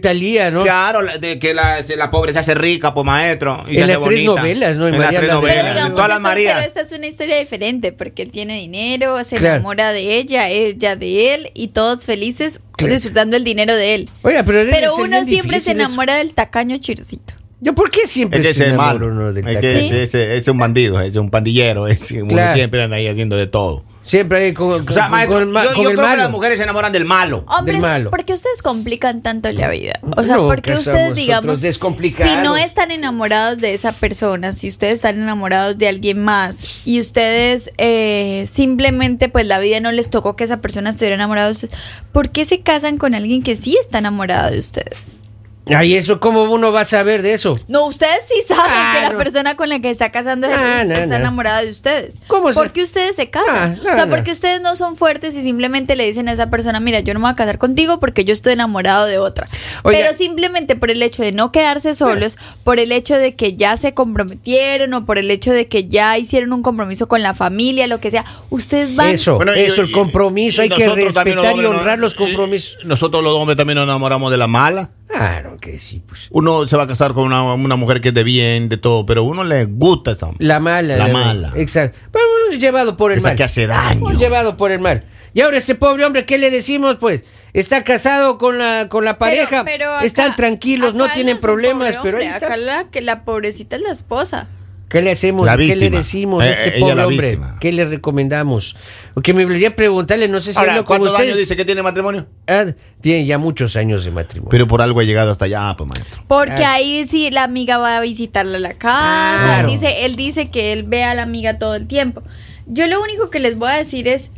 Talía, 0.00 0.50
¿no? 0.50 0.62
Claro, 0.62 1.02
la- 1.02 1.18
de 1.18 1.38
que 1.38 1.52
la, 1.52 1.84
la 1.96 2.10
pobre 2.10 2.32
se 2.32 2.38
hace 2.38 2.54
rica, 2.54 2.94
pues 2.94 3.04
maestro. 3.04 3.64
y 3.68 3.74
se 3.74 3.78
En 3.80 3.84
hace 3.84 3.92
las 3.92 4.02
tres 4.02 4.24
bonita. 4.24 4.40
novelas, 4.40 4.76
¿no? 4.76 4.88
En 4.88 4.94
En 4.94 5.00
las 5.00 5.10
tres 5.10 5.20
la 5.20 5.20
de- 5.20 5.26
Pero 5.28 5.40
novelas. 5.42 5.64
digamos, 5.74 5.88
En 5.90 5.94
todas 5.94 6.08
las 6.08 6.20
Marías. 6.22 6.54
pero 6.54 6.66
esta 6.66 6.80
es 6.80 6.92
una 6.92 7.06
historia 7.06 7.38
diferente 7.38 7.92
porque 7.92 8.22
él 8.22 8.30
tiene 8.30 8.54
dinero, 8.60 9.22
se 9.24 9.36
Claro. 9.36 9.56
enamora 9.56 9.92
de 9.92 10.16
ella, 10.16 10.48
ella 10.48 10.96
de 10.96 11.34
él 11.34 11.50
y 11.52 11.68
todos 11.68 12.06
felices 12.06 12.60
Claro. 12.78 12.94
disfrutando 12.94 13.36
el 13.36 13.44
dinero 13.44 13.74
de 13.76 13.94
él. 13.94 14.08
Oiga, 14.22 14.42
pero, 14.42 14.62
uno 14.96 15.22
siempre 15.26 15.60
se 15.60 15.72
eso. 15.72 15.80
enamora 15.80 16.14
del 16.16 16.32
tacaño 16.32 16.78
chirocito. 16.78 17.33
¿Yo 17.64 17.74
por 17.74 17.90
qué 17.90 18.06
siempre 18.06 18.40
Es 18.40 18.46
es 18.46 18.60
enamora 18.60 18.92
malo. 18.92 19.06
uno 19.08 19.32
del 19.32 19.48
Es 19.48 19.58
que? 19.58 19.72
Sí. 19.74 19.86
ese, 19.86 20.02
ese- 20.02 20.22
ese 20.24 20.36
es 20.36 20.48
un 20.48 20.58
bandido, 20.58 21.00
ese 21.00 21.08
es 21.08 21.16
un 21.16 21.30
pandillero. 21.30 21.88
ese- 21.88 22.22
uno 22.22 22.32
Claro. 22.32 22.52
siempre 22.52 22.82
anda 22.82 22.96
ahí 22.96 23.08
haciendo 23.08 23.36
de 23.36 23.46
todo. 23.46 23.82
Siempre 24.02 24.36
hay 24.44 24.52
con, 24.52 24.86
O 24.86 24.92
sea, 24.92 25.04
con- 25.04 25.12
maestro, 25.12 25.38
con 25.38 25.48
el 25.48 25.54
yo, 25.64 25.74
con 25.74 25.82
yo 25.84 25.90
el 25.90 25.96
creo 25.96 26.10
que 26.10 26.16
las 26.18 26.30
mujeres 26.30 26.58
se 26.58 26.64
enamoran 26.64 26.92
del 26.92 27.06
malo. 27.06 27.42
Hombres, 27.48 27.80
malo. 27.80 28.10
¿por 28.10 28.22
qué 28.26 28.34
ustedes 28.34 28.60
complican 28.60 29.22
tanto 29.22 29.50
la 29.50 29.70
vida? 29.70 29.94
O 30.14 30.22
sea, 30.24 30.36
No, 30.36 30.46
porque 30.46 30.74
que 30.74 30.78
ustedes, 30.78 31.14
digamos, 31.14 31.60
si 31.60 32.36
no 32.42 32.54
están 32.58 32.90
enamorados 32.90 33.60
de 33.60 33.72
esa 33.72 33.92
persona, 33.92 34.52
si 34.52 34.68
ustedes 34.68 34.92
están 34.94 35.16
enamorados 35.22 35.78
de 35.78 35.88
alguien 35.88 36.22
más 36.22 36.82
y 36.86 37.00
ustedes 37.00 37.70
eh, 37.78 38.44
simplemente, 38.46 39.30
pues 39.30 39.46
la 39.46 39.58
vida 39.58 39.80
no 39.80 39.90
les 39.90 40.10
tocó 40.10 40.36
que 40.36 40.44
esa 40.44 40.60
persona 40.60 40.90
estuviera 40.90 41.14
enamorada 41.14 41.46
de 41.48 41.52
ustedes, 41.52 41.74
¿por 42.12 42.28
qué 42.28 42.44
se 42.44 42.60
casan 42.60 42.98
con 42.98 43.14
alguien 43.14 43.42
que 43.42 43.56
sí 43.56 43.78
está 43.80 44.00
enamorado 44.00 44.50
de 44.50 44.58
ustedes? 44.58 45.23
Ay, 45.66 45.94
eso, 45.94 46.20
¿cómo 46.20 46.42
uno 46.44 46.72
va 46.72 46.80
a 46.82 46.84
saber 46.84 47.22
de 47.22 47.32
eso? 47.34 47.58
No, 47.68 47.86
ustedes 47.86 48.24
sí 48.28 48.34
saben 48.46 48.64
Ah, 48.68 48.92
que 48.94 49.00
la 49.02 49.10
no. 49.12 49.18
persona 49.18 49.56
con 49.56 49.68
la 49.68 49.80
que 49.80 49.88
está 49.90 50.10
casando 50.12 50.46
es 50.46 50.56
no, 50.56 50.94
está 50.94 51.06
no. 51.06 51.14
enamorada 51.14 51.62
de 51.62 51.70
ustedes. 51.70 52.16
¿Cómo 52.26 52.48
se- 52.50 52.54
¿Por 52.54 52.72
qué 52.72 52.82
ustedes 52.82 53.16
se 53.16 53.30
casan? 53.30 53.78
Ah, 53.86 53.90
o 53.90 53.94
sea, 53.94 54.06
porque 54.08 54.30
ustedes 54.32 54.60
no 54.60 54.76
son 54.76 54.96
fuertes 54.96 55.34
y 55.36 55.42
simplemente 55.42 55.96
le 55.96 56.04
dicen 56.06 56.28
a 56.28 56.32
esa 56.32 56.50
persona, 56.50 56.80
mira, 56.80 57.00
yo 57.00 57.14
no 57.14 57.20
me 57.20 57.24
voy 57.24 57.32
a 57.32 57.36
casar 57.36 57.58
contigo 57.58 57.98
porque 57.98 58.24
yo 58.24 58.32
estoy 58.32 58.52
enamorado 58.52 59.06
de 59.06 59.18
otra. 59.18 59.46
Oiga. 59.84 59.98
Pero 60.00 60.12
simplemente 60.14 60.76
por 60.76 60.90
el 60.90 61.02
hecho 61.02 61.22
de 61.22 61.32
no 61.32 61.50
quedarse 61.50 61.94
solos, 61.94 62.36
por 62.62 62.78
el 62.78 62.92
hecho 62.92 63.16
de 63.16 63.34
que 63.34 63.54
ya 63.54 63.76
se 63.76 63.94
comprometieron 63.94 64.92
o 64.94 65.06
por 65.06 65.18
el 65.18 65.30
hecho 65.30 65.52
de 65.52 65.66
que 65.68 65.88
ya 65.88 66.18
hicieron 66.18 66.52
un 66.52 66.62
compromiso 66.62 67.08
con 67.08 67.22
la 67.22 67.32
familia, 67.34 67.86
lo 67.86 68.00
que 68.00 68.10
sea, 68.10 68.24
ustedes 68.50 68.94
van... 68.96 69.10
Eso, 69.10 69.36
Bueno, 69.36 69.56
y- 69.56 69.60
eso, 69.60 69.80
el 69.82 69.90
compromiso, 69.92 70.62
y 70.62 70.64
hay 70.64 70.68
que 70.76 70.88
respetar 70.88 71.26
y 71.56 71.64
honrar 71.64 71.98
los 71.98 72.14
Y- 72.14 72.16
compromisos. 72.16 72.78
Nosotros 72.84 73.22
los 73.24 73.32
hombres 73.34 73.56
también 73.56 73.76
nos 73.76 73.84
enamoramos 73.84 74.30
de 74.30 74.36
la 74.36 74.46
mala. 74.46 74.90
Claro 75.16 75.56
que 75.60 75.78
sí, 75.78 76.02
pues. 76.06 76.28
Uno 76.30 76.66
se 76.66 76.76
va 76.76 76.82
a 76.84 76.86
casar 76.86 77.12
con 77.14 77.24
una, 77.24 77.42
una 77.54 77.76
mujer 77.76 78.00
que 78.00 78.08
es 78.08 78.14
de 78.14 78.24
bien, 78.24 78.68
de 78.68 78.76
todo, 78.76 79.06
pero 79.06 79.20
a 79.20 79.24
uno 79.24 79.44
le 79.44 79.64
gusta 79.64 80.10
esa 80.12 80.30
La 80.38 80.60
mala. 80.60 80.96
La 80.96 81.08
mala. 81.08 81.52
Exacto. 81.56 81.98
Pero 82.10 82.24
uno 82.46 82.54
es 82.54 82.58
llevado 82.60 82.96
por 82.96 83.12
el 83.12 83.18
Esa 83.18 83.28
mal. 83.28 83.36
que 83.36 83.44
hace 83.44 83.66
daño. 83.66 84.00
Uno 84.02 84.12
es 84.12 84.18
llevado 84.18 84.56
por 84.56 84.70
el 84.72 84.80
mal. 84.80 85.04
Y 85.32 85.40
ahora 85.40 85.56
este 85.56 85.74
pobre 85.74 86.04
hombre, 86.04 86.24
¿qué 86.26 86.38
le 86.38 86.50
decimos? 86.50 86.96
Pues 86.98 87.24
está 87.52 87.82
casado 87.84 88.38
con 88.38 88.58
la, 88.58 88.88
con 88.88 89.04
la 89.04 89.18
pareja, 89.18 89.64
Pero- 89.64 89.64
pero 89.64 89.94
acá- 89.96 90.04
están 90.04 90.36
tranquilos, 90.36 90.94
no 90.94 91.08
tienen 91.12 91.38
problemas, 91.38 91.98
pero 92.02 92.18
ahí 92.18 92.26
está. 92.26 92.46
Acá 92.46 92.56
la, 92.56 92.84
que 92.90 93.00
la 93.00 93.24
pobrecita 93.24 93.76
es 93.76 93.82
la 93.82 93.90
esposa. 93.92 94.48
¿Qué 94.94 95.02
le 95.02 95.10
hacemos? 95.10 95.44
La 95.44 95.56
¿Qué 95.56 95.74
le 95.76 95.90
decimos 95.90 96.42
a 96.42 96.46
Eh, 96.46 96.50
este 96.52 96.76
ella 96.76 96.80
pobre 96.86 97.02
hombre? 97.04 97.26
víctima. 97.28 97.56
¿Qué 97.60 97.72
le 97.72 97.84
recomendamos? 97.84 98.76
Porque 99.12 99.34
me 99.34 99.44
gustaría 99.44 99.74
preguntarle, 99.74 100.28
no 100.28 100.40
sé 100.40 100.52
si 100.52 100.58
Ahora, 100.58 100.82
¿cuántos 100.84 101.10
ustedes. 101.10 101.28
años 101.30 101.38
dice 101.38 101.56
que 101.56 101.64
tiene 101.64 101.82
matrimonio? 101.82 102.26
Ah, 102.46 102.66
tiene 103.00 103.26
ya 103.26 103.38
muchos 103.38 103.74
años 103.76 104.04
de 104.04 104.12
matrimonio. 104.12 104.50
Pero 104.50 104.68
por 104.68 104.80
algo 104.80 105.00
ha 105.00 105.04
llegado 105.04 105.30
hasta 105.32 105.46
allá, 105.46 105.74
pues 105.76 105.88
maestro. 105.88 106.22
Porque 106.28 106.54
Claro. 106.54 106.72
ahí 106.74 107.04
sí 107.04 107.30
la 107.30 107.42
amiga 107.42 107.78
va 107.78 107.96
a 107.96 108.00
visitarla 108.00 108.58
a 108.58 108.60
la 108.60 108.74
casa. 108.74 109.42
Claro. 109.42 109.68
Dice, 109.68 110.04
él 110.06 110.14
dice 110.16 110.50
que 110.50 110.72
él 110.72 110.84
ve 110.84 111.02
a 111.04 111.14
la 111.14 111.22
amiga 111.22 111.58
todo 111.58 111.74
el 111.74 111.86
tiempo. 111.88 112.22
Yo 112.66 112.86
lo 112.86 113.02
único 113.02 113.30
que 113.30 113.40
les 113.40 113.58
voy 113.58 113.70
a 113.70 113.74
decir 113.74 114.06
es. 114.08 114.30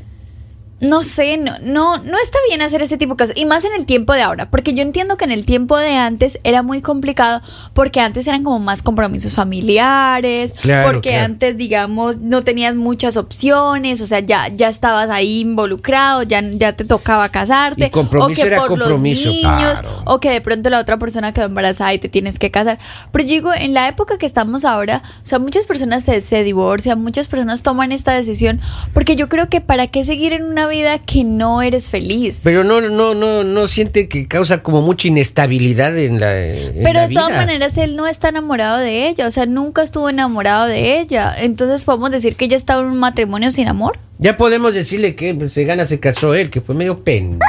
No 0.78 1.02
sé, 1.02 1.38
no, 1.38 1.52
no, 1.62 1.99
no 1.99 2.18
está 2.18 2.38
bien 2.49 2.61
hacer 2.61 2.83
ese 2.83 2.99
tipo 2.99 3.14
de 3.14 3.25
cosas. 3.25 3.37
Y 3.37 3.47
más 3.47 3.64
en 3.64 3.73
el 3.73 3.87
tiempo 3.87 4.12
de 4.12 4.23
ahora. 4.23 4.50
Porque 4.50 4.75
yo 4.75 4.83
entiendo 4.83 5.16
que 5.16 5.25
en 5.25 5.30
el 5.30 5.47
tiempo 5.47 5.76
de 5.78 5.95
antes 5.97 6.38
era 6.45 6.62
muy 6.62 6.83
complicado. 6.83 7.40
Porque 7.73 8.00
antes 8.00 8.26
eran 8.26 8.45
como 8.45 8.59
más 8.59 8.83
compromisos 8.83 9.35
familiares. 9.35 10.54
Claro, 10.61 10.92
porque 10.92 11.11
claro. 11.11 11.25
antes, 11.25 11.56
digamos, 11.56 12.18
no 12.18 12.45
tenías 12.45 12.75
muchas 12.75 13.16
opciones. 13.16 14.00
O 14.02 14.06
sea, 14.06 14.21
ya, 14.21 14.49
ya 14.49 14.68
estabas 14.68 15.09
ahí 15.09 15.40
involucrado. 15.40 16.23
Ya, 16.25 16.42
ya 16.42 16.75
te 16.75 16.85
tocaba 16.85 17.28
casarte. 17.30 17.90
O 17.95 18.28
que 18.28 18.42
era 18.42 18.59
por 18.59 18.68
compromiso. 18.68 19.26
los 19.26 19.35
niños. 19.35 19.80
Claro. 19.80 20.02
O 20.04 20.21
que 20.21 20.30
de 20.30 20.40
pronto 20.42 20.68
la 20.68 20.78
otra 20.78 20.99
persona 20.99 21.33
quedó 21.33 21.47
embarazada 21.47 21.95
y 21.95 21.99
te 21.99 22.11
tienes 22.11 22.38
que 22.38 22.50
casar. 22.50 22.78
Pero 23.12 23.25
yo 23.25 23.30
digo, 23.30 23.54
en 23.54 23.73
la 23.73 23.88
época 23.88 24.18
que 24.18 24.26
estamos 24.26 24.64
ahora, 24.64 25.02
o 25.06 25.26
sea, 25.26 25.38
muchas 25.38 25.64
personas 25.64 26.04
se, 26.04 26.21
se 26.21 26.42
divorcian, 26.45 27.00
muchas 27.00 27.28
personas 27.28 27.62
toman 27.62 27.92
esta 27.92 28.12
decisión, 28.12 28.61
porque 28.92 29.16
yo 29.16 29.28
creo 29.28 29.49
que 29.49 29.61
para 29.61 29.87
qué 29.87 30.04
seguir 30.04 30.33
en 30.33 30.45
una 30.45 30.65
vida 30.68 30.99
que 30.99 31.25
no 31.25 31.62
eres 31.62 31.88
feliz. 31.88 32.40
Pero 32.44 32.64
no, 32.64 32.80
no, 32.80 33.14
no, 33.14 33.44
no 33.44 33.66
siente 33.66 34.08
que 34.08 34.26
causa 34.26 34.62
como 34.62 34.82
mucha 34.82 35.08
inestabilidad 35.08 35.96
en 35.99 36.20
la. 36.20 36.37
en 36.38 36.75
Pero 36.75 36.92
la 36.92 37.08
de 37.08 37.14
todas 37.14 37.30
maneras 37.30 37.76
él 37.78 37.96
no 37.96 38.06
está 38.06 38.28
enamorado 38.28 38.78
de 38.78 39.08
ella, 39.08 39.26
o 39.26 39.30
sea, 39.30 39.46
nunca 39.46 39.82
estuvo 39.82 40.08
enamorado 40.08 40.66
de 40.66 41.00
ella. 41.00 41.35
Entonces 41.38 41.85
podemos 41.85 42.11
decir 42.11 42.37
que 42.37 42.46
ella 42.46 42.56
estaba 42.56 42.82
en 42.82 42.88
un 42.88 42.99
matrimonio 42.99 43.50
sin 43.50 43.68
amor. 43.68 43.99
Ya 44.18 44.37
podemos 44.37 44.75
decirle 44.75 45.14
que 45.14 45.35
pues, 45.35 45.52
se 45.52 45.64
gana, 45.64 45.85
se 45.85 46.00
casó 46.00 46.35
él, 46.35 46.50
que 46.50 46.61
fue 46.61 46.75
medio 46.75 47.04
pen. 47.04 47.38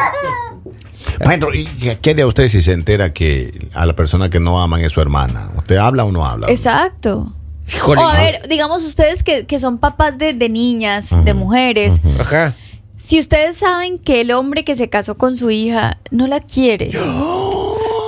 Maestro, 1.25 1.53
¿y 1.53 1.65
qué 2.01 2.11
haría 2.11 2.27
usted 2.27 2.47
si 2.47 2.61
se 2.61 2.73
entera 2.73 3.11
que 3.11 3.51
a 3.73 3.85
la 3.85 3.95
persona 3.95 4.29
que 4.29 4.39
no 4.39 4.61
aman 4.61 4.81
es 4.81 4.91
su 4.91 5.01
hermana? 5.01 5.51
¿Usted 5.55 5.77
habla 5.77 6.05
o 6.05 6.11
no 6.11 6.25
habla? 6.25 6.47
Exacto. 6.49 7.33
Híjole. 7.73 8.01
O 8.01 8.07
a 8.07 8.13
ver, 8.17 8.47
digamos 8.47 8.85
ustedes 8.85 9.23
que, 9.23 9.45
que 9.45 9.59
son 9.59 9.77
papás 9.77 10.17
de, 10.17 10.33
de 10.33 10.49
niñas, 10.49 11.09
de 11.25 11.33
mujeres, 11.33 12.01
Ajá. 12.19 12.55
Si 12.97 13.19
ustedes 13.19 13.57
saben 13.57 13.99
que 13.99 14.21
el 14.21 14.31
hombre 14.31 14.63
que 14.65 14.75
se 14.75 14.89
casó 14.89 15.17
con 15.17 15.37
su 15.37 15.51
hija 15.51 15.99
no 16.11 16.25
la 16.27 16.39
quiere, 16.39 16.91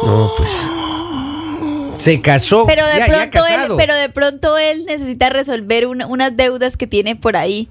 No, 0.04 0.32
pues. 0.38 0.50
Se 1.98 2.22
casó. 2.22 2.66
Pero 2.66 2.86
de 2.88 2.98
ya- 2.98 3.08
ya 3.08 3.30
pronto 3.30 3.46
él, 3.48 3.72
pero 3.78 3.94
de 3.94 4.10
pronto 4.10 4.58
él 4.58 4.86
necesita 4.86 5.30
resolver 5.30 5.86
una- 5.86 6.08
unas 6.08 6.36
deudas 6.38 6.78
que 6.78 6.88
tiene 6.88 7.16
por 7.18 7.36
ahí. 7.36 7.68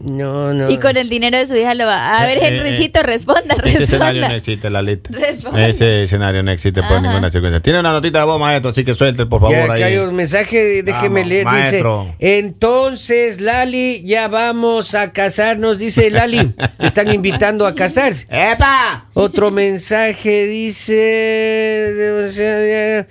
No, 0.00 0.54
no. 0.54 0.70
Y 0.70 0.78
con 0.78 0.96
el 0.96 1.08
dinero 1.08 1.36
de 1.36 1.46
su 1.46 1.54
hija 1.54 1.74
lo 1.74 1.84
va. 1.86 2.18
A 2.20 2.26
ver, 2.26 2.38
Eh, 2.38 2.40
eh, 2.48 2.58
Henricito, 2.58 3.02
responda, 3.02 3.54
Ese 3.62 3.84
escenario 3.84 4.22
no 4.22 4.28
responda. 4.28 4.36
existe, 4.36 4.70
Lalita. 4.70 5.10
Responda. 5.12 5.68
Ese 5.68 6.02
escenario 6.04 6.42
no 6.42 6.50
existe 6.50 6.80
por 6.82 6.92
Ajá. 6.92 7.00
ninguna 7.02 7.30
circunstancia. 7.30 7.62
Tiene 7.62 7.80
una 7.80 7.92
notita 7.92 8.20
de 8.20 8.24
voz, 8.24 8.40
maestro, 8.40 8.70
así 8.70 8.84
que 8.84 8.94
suelte, 8.94 9.26
por 9.26 9.40
favor. 9.42 9.54
Ya, 9.68 9.72
ahí. 9.74 9.82
hay 9.82 9.96
un 9.98 10.14
mensaje, 10.14 10.82
déjeme 10.82 11.20
Vamos, 11.20 11.28
leer, 11.28 11.44
maestro. 11.44 12.04
dice, 12.18 12.38
entonces 12.38 13.40
Lali, 13.40 14.02
ya 14.04 14.28
vamos 14.28 14.94
a 14.94 15.12
casarnos, 15.12 15.78
dice 15.78 16.10
Lali, 16.10 16.52
están 16.80 17.12
invitando 17.12 17.66
a 17.66 17.74
casarse. 17.74 18.26
¡Epa! 18.30 19.06
Otro 19.14 19.50
mensaje 19.50 20.46
dice, 20.46 22.28
o 22.28 22.32
sea, 22.32 23.06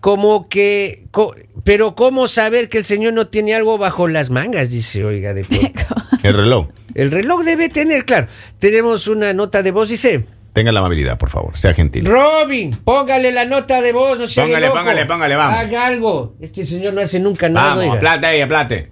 como 0.00 0.48
que, 0.48 1.04
co- 1.10 1.34
pero 1.64 1.94
cómo 1.94 2.26
saber 2.28 2.68
que 2.68 2.78
el 2.78 2.84
señor 2.84 3.12
no 3.12 3.26
tiene 3.28 3.54
algo 3.54 3.78
bajo 3.78 4.08
las 4.08 4.30
mangas, 4.30 4.70
dice, 4.70 5.04
oiga, 5.04 5.34
de. 5.34 5.46
El 6.22 6.34
reloj. 6.34 6.68
El 6.94 7.10
reloj 7.10 7.44
debe 7.44 7.68
tener, 7.68 8.04
claro. 8.04 8.26
Tenemos 8.58 9.06
una 9.08 9.32
nota 9.32 9.62
de 9.62 9.70
voz, 9.70 9.88
dice, 9.88 10.24
Tenga 10.52 10.72
la 10.72 10.80
amabilidad, 10.80 11.16
por 11.16 11.30
favor. 11.30 11.56
Sea 11.56 11.72
gentil. 11.74 12.04
Robin, 12.06 12.76
póngale 12.84 13.30
la 13.30 13.44
nota 13.44 13.80
de 13.80 13.92
voz, 13.92 14.18
no 14.18 14.26
sea 14.26 14.44
Póngale, 14.44 14.66
loco. 14.66 14.78
póngale, 14.78 15.06
póngale, 15.06 15.36
vamos. 15.36 15.58
Haga 15.60 15.86
algo. 15.86 16.34
Este 16.40 16.66
señor 16.66 16.92
no 16.92 17.00
hace 17.00 17.20
nunca 17.20 17.48
nada, 17.48 17.68
Vamos, 17.68 17.84
oiga. 17.84 17.94
aplate 17.94 18.26
ahí, 18.26 18.40
aplate. 18.40 18.90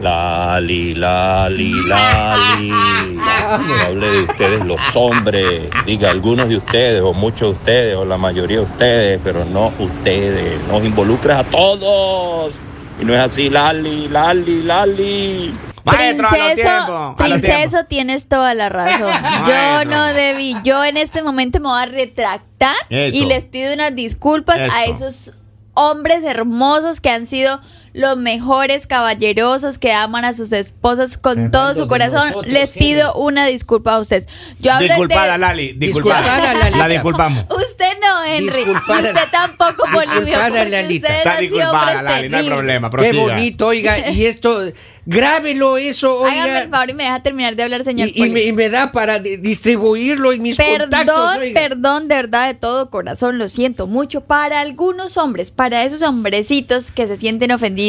Lali, 0.00 0.94
Lali, 0.94 1.72
Lali. 1.86 2.68
No 3.14 3.74
hable 3.84 4.10
de 4.10 4.22
ustedes 4.22 4.64
los 4.64 4.80
hombres. 4.94 5.62
Diga 5.86 6.10
algunos 6.10 6.48
de 6.48 6.56
ustedes, 6.56 7.02
o 7.02 7.12
muchos 7.12 7.40
de 7.40 7.48
ustedes, 7.50 7.96
o 7.96 8.04
la 8.04 8.18
mayoría 8.18 8.58
de 8.58 8.64
ustedes, 8.64 9.20
pero 9.22 9.44
no 9.44 9.72
ustedes. 9.78 10.60
Nos 10.68 10.84
involucras 10.84 11.40
a 11.40 11.44
todos. 11.44 12.54
Y 13.00 13.04
no 13.04 13.14
es 13.14 13.20
así, 13.20 13.50
Lali, 13.50 14.08
Lali, 14.08 14.62
Lali. 14.62 15.54
Maestro, 15.84 16.28
Princeso, 16.30 17.14
princeso, 17.18 17.84
tienes 17.84 18.26
toda 18.26 18.54
la 18.54 18.70
razón. 18.70 19.12
Yo 19.46 19.84
no 19.84 20.04
debí. 20.14 20.56
Yo 20.64 20.82
en 20.82 20.96
este 20.96 21.22
momento 21.22 21.60
me 21.60 21.68
voy 21.68 21.82
a 21.82 21.86
retractar 21.86 22.74
Eso. 22.88 23.14
y 23.16 23.26
les 23.26 23.44
pido 23.44 23.74
unas 23.74 23.94
disculpas 23.94 24.60
a 24.60 24.84
Eso. 24.84 25.06
esos 25.06 25.32
hombres 25.74 26.24
hermosos 26.24 27.00
que 27.00 27.10
han 27.10 27.26
sido 27.26 27.60
los 27.94 28.16
mejores 28.16 28.86
caballerosos 28.88 29.78
que 29.78 29.92
aman 29.92 30.24
a 30.24 30.32
sus 30.34 30.52
esposas 30.52 31.16
con 31.16 31.34
Fernando, 31.34 31.58
todo 31.58 31.74
su 31.74 31.86
corazón. 31.86 32.28
nosotros, 32.30 32.52
Les 32.52 32.68
pido 32.70 33.14
una 33.14 33.46
disculpa 33.46 33.94
a 33.94 34.00
ustedes. 34.00 34.26
Yo 34.58 34.72
hablo 34.72 34.88
Disculpada, 34.88 35.32
de 35.34 35.38
Lali, 35.38 35.72
Disculpada, 35.74 36.18
disculpada. 36.20 36.54
Lalita. 36.58 36.78
La 36.78 36.88
disculpamos. 36.88 37.44
Usted 37.56 37.92
no, 38.02 38.24
Henry. 38.24 38.46
Disculpada. 38.64 39.00
Y 39.00 39.04
usted 39.04 39.28
tampoco, 39.30 39.84
ustedes 39.84 40.90
Está 41.04 41.36
disculpada, 41.38 42.02
Lali, 42.02 42.28
no 42.28 42.36
hay 42.38 42.46
problema. 42.48 42.90
Qué 42.90 42.96
Prosiga. 42.96 43.22
bonito, 43.22 43.66
oiga, 43.68 44.10
y 44.10 44.24
esto, 44.26 44.64
grábelo 45.06 45.76
eso, 45.78 46.24
Hágame 46.26 46.42
oiga. 46.42 46.62
el 46.62 46.70
favor 46.70 46.90
y 46.90 46.94
me 46.94 47.04
deja 47.04 47.20
terminar 47.22 47.54
de 47.54 47.62
hablar, 47.62 47.84
señor. 47.84 48.08
y, 48.12 48.24
y 48.24 48.28
me, 48.30 48.42
y 48.42 48.52
me 48.52 48.70
da 48.70 48.90
para 48.90 49.20
di- 49.20 49.36
distribuirlo 49.36 50.32
en 50.32 50.42
mis 50.42 50.56
contactos, 50.56 51.36
Perdón, 51.36 51.38
perdón, 51.54 52.08
de 52.08 52.14
verdad, 52.16 52.46
de 52.48 52.54
todo 52.54 52.90
corazón, 52.90 53.38
lo 53.38 53.48
siento 53.48 53.86
mucho. 53.86 54.22
Para 54.22 54.60
algunos 54.60 55.16
hombres, 55.16 55.52
para 55.52 55.84
esos 55.84 56.02
hombrecitos 56.02 56.90
que 56.90 57.06
se 57.06 57.16
sienten 57.16 57.52
ofendidos, 57.52 57.83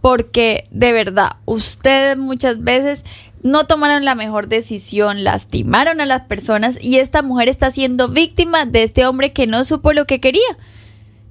porque 0.00 0.64
de 0.70 0.92
verdad, 0.92 1.32
ustedes 1.46 2.16
muchas 2.16 2.62
veces 2.62 3.04
no 3.42 3.66
tomaron 3.66 4.04
la 4.04 4.14
mejor 4.14 4.48
decisión, 4.48 5.24
lastimaron 5.24 6.00
a 6.00 6.06
las 6.06 6.22
personas 6.22 6.78
y 6.80 6.96
esta 6.98 7.22
mujer 7.22 7.48
está 7.48 7.70
siendo 7.70 8.08
víctima 8.08 8.66
de 8.66 8.82
este 8.82 9.06
hombre 9.06 9.32
que 9.32 9.46
no 9.46 9.64
supo 9.64 9.92
lo 9.92 10.04
que 10.04 10.20
quería. 10.20 10.42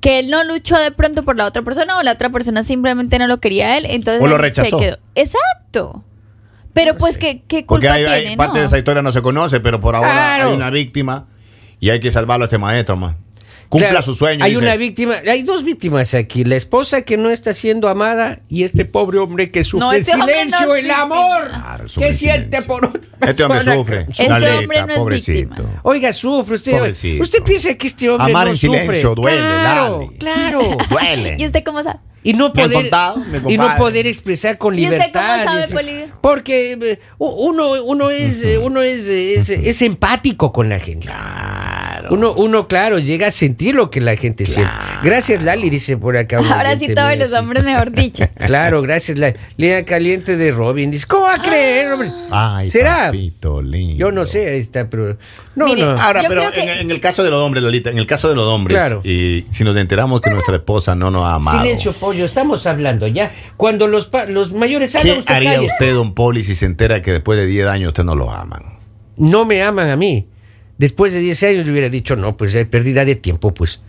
Que 0.01 0.20
él 0.20 0.29
no 0.29 0.44
luchó 0.46 0.77
de 0.79 0.91
pronto 0.91 1.24
por 1.25 1.36
la 1.38 1.46
otra 1.46 1.62
persona 1.62 1.98
o 1.98 2.03
la 2.03 2.13
otra 2.13 2.29
persona 2.29 2.63
simplemente 2.63 3.20
no 3.20 3.27
lo 3.27 3.38
quería 3.39 3.68
a 3.74 3.77
él, 3.77 3.86
entonces 3.89 4.24
O 4.24 4.27
lo 4.27 4.38
rechazó. 4.38 4.79
se 4.79 4.86
quedó. 4.86 4.98
Exacto. 5.15 6.03
Pero 6.74 6.96
pues, 6.96 7.18
¿qué, 7.18 7.41
qué 7.48 7.63
Porque 7.68 7.88
culpa 7.88 7.94
hay 8.13 8.22
tiene? 8.22 8.38
parte 8.38 8.53
no? 8.56 8.60
de 8.62 8.65
esa 8.68 8.77
historia 8.77 9.01
no 9.01 9.12
se 9.12 9.22
conoce, 9.22 9.60
pero 9.60 9.82
por 9.82 9.96
ahora 9.96 10.12
Claro. 10.12 10.50
hay 10.50 10.56
una 10.56 10.70
víctima 10.70 11.27
y 11.82 11.89
hay 11.89 12.00
que 12.00 12.12
salvarlo 12.12 12.46
a 12.46 12.48
este 12.48 12.58
maestro, 12.58 12.96
más. 12.96 13.15
Cumpla 13.70 13.90
Claro, 13.90 14.04
su 14.04 14.16
sueño. 14.16 14.44
Hay 14.44 14.52
dice. 14.56 14.64
una 14.64 14.76
víctima, 14.78 15.16
hay 15.28 15.44
dos 15.44 15.64
víctimas 15.64 16.16
aquí. 16.16 16.44
La 16.44 16.56
esposa 16.56 17.04
que 17.04 17.18
no 17.18 17.30
está 17.30 17.54
siendo 17.54 17.88
amada 17.88 18.40
y 18.50 18.64
este 18.64 18.84
pobre 18.84 19.20
hombre 19.20 19.52
que 19.52 19.64
sufre 19.64 19.86
No, 19.86 19.94
el 19.94 20.02
este 20.02 20.14
hombre 20.14 20.34
no 20.34 20.42
silencio, 20.58 20.76
es 20.76 20.84
el 20.86 20.92
amor 20.92 21.48
Claro, 21.50 21.88
sufre 21.88 22.08
que 22.08 22.12
el 22.14 22.18
siente 22.18 22.40
silencio. 22.62 22.68
por 22.68 22.86
otra 22.86 23.30
Este 23.30 23.44
hombre 23.44 23.64
sufre. 23.64 24.06
Este 24.10 24.28
Lalita, 24.28 24.58
hombre 24.60 24.82
no 24.88 24.94
es 24.94 24.98
pobrecito. 25.00 25.32
víctima. 25.50 25.82
Oiga, 25.84 26.12
sufre 26.14 26.56
usted. 26.56 26.72
Pobrecito. 26.80 27.22
Usted 27.24 27.44
piensa 27.44 27.74
que 27.76 27.86
este 27.88 28.10
hombre 28.10 28.32
Amar 28.32 28.46
no 28.48 28.52
en 28.54 28.58
silencio 28.58 28.94
sufre. 29.10 29.16
duele, 29.22 29.38
claro, 29.38 30.10
claro. 30.18 30.60
Duele. 30.90 31.36
¿Y 31.38 31.46
usted 31.46 31.64
cómo 31.64 31.84
sabe? 31.84 32.00
Y 32.24 32.34
no 32.34 32.52
poder 32.52 32.74
contado, 32.74 33.22
y 33.48 33.56
no 33.58 33.70
poder 33.78 34.06
expresar 34.08 34.58
con 34.58 34.78
¿Y 34.78 34.84
usted 34.84 34.98
cómo 34.98 35.06
libertad. 35.08 35.46
sabe, 35.46 35.64
es- 35.64 35.74
Bolivia? 35.74 36.08
Porque 36.22 36.74
eh, 36.74 37.00
uno 37.20 37.84
uno 37.84 38.10
es 38.10 38.42
eh, 38.42 38.58
uno 38.58 38.82
es, 38.82 39.08
eh, 39.08 39.36
es, 39.36 39.50
es 39.52 39.82
empático 39.84 40.52
con 40.52 40.68
la 40.70 40.80
gente. 40.80 41.08
Uno 42.10 42.34
uno 42.34 42.68
claro 42.68 43.00
llega 43.00 43.28
a 43.28 43.32
sentir 43.32 43.75
lo 43.75 43.89
que 43.92 44.01
la 44.01 44.16
gente 44.16 44.46
siente. 44.46 44.72
Gracias 45.04 45.44
Lali 45.44 45.70
dice 45.70 45.98
por 45.98 46.18
acá. 46.18 46.38
Ahora 46.38 46.78
sí 46.78 46.94
todos 46.94 47.18
los 47.18 47.32
hombres, 47.34 47.63
mejor 47.63 47.92
dicho. 47.92 48.25
Claro, 48.50 48.82
gracias 48.82 49.18
Lali. 49.18 49.36
Línea 49.58 49.86
caliente 49.86 50.36
de 50.38 50.51
Robin 50.51 50.89
dice, 50.92 51.06
¿cómo 51.08 51.24
va 51.24 51.36
a 51.36 51.42
creer, 51.42 51.92
hombre? 51.92 52.10
Ay, 52.32 52.68
¿Será? 52.70 53.06
papito 53.08 53.62
lindo. 53.62 53.96
Yo 53.98 54.12
no 54.12 54.25
sé, 54.25 54.50
ahí 54.50 54.60
está, 54.60 54.89
pero 54.89 55.18
no, 55.56 55.66
Mire, 55.66 55.82
no. 55.84 55.92
Ahora, 55.92 56.24
pero 56.28 56.50
que- 56.51 56.62
en, 56.62 56.70
en 56.70 56.92
el 56.92 57.00
caso 57.00 57.24
de 57.24 57.30
los 57.30 57.39
hombres, 57.44 57.63
Lolita, 57.63 57.89
en 57.89 57.98
el 57.98 58.08
caso 58.08 58.30
de 58.30 58.36
los 58.36 58.46
hombres, 58.46 58.78
Claro. 58.78 59.01
y 59.04 59.46
si 59.50 59.63
nos 59.63 59.75
enteramos 59.78 60.22
que 60.22 60.30
nuestra 60.32 60.56
esposa 60.56 60.96
no 60.96 61.12
nos 61.12 61.24
ha 61.25 61.34
amado, 61.36 61.62
Silencio, 61.62 61.92
pollo, 61.94 62.25
estamos 62.25 62.66
hablando 62.66 63.08
ya. 63.08 63.32
Cuando 63.58 63.88
los, 63.88 64.08
pa- 64.08 64.25
los 64.25 64.54
mayores 64.54 64.96
hablan, 64.96 65.13
¿qué 65.16 65.20
usted 65.20 65.34
haría 65.36 65.54
calle. 65.56 65.66
usted, 65.66 65.94
don 65.94 66.13
Poli, 66.13 66.44
si 66.44 66.56
se 66.56 66.66
entera 66.66 67.01
que 67.01 67.12
después 67.12 67.38
de 67.38 67.46
10 67.46 67.68
años 67.68 67.89
usted 67.89 68.04
no 68.04 68.16
lo 68.16 68.32
aman? 68.32 68.62
no 69.18 69.44
me 69.46 69.62
aman 69.62 69.89
a 69.89 69.96
mí. 69.98 70.28
Después 70.79 71.12
de 71.13 71.19
10 71.19 71.43
años 71.43 71.65
le 71.65 71.71
hubiera 71.71 71.89
dicho, 71.89 72.15
no, 72.15 72.36
pues 72.38 72.55
es 72.55 72.65
pérdida 72.67 73.05
de 73.05 73.13
tiempo, 73.15 73.53
pues. 73.53 73.81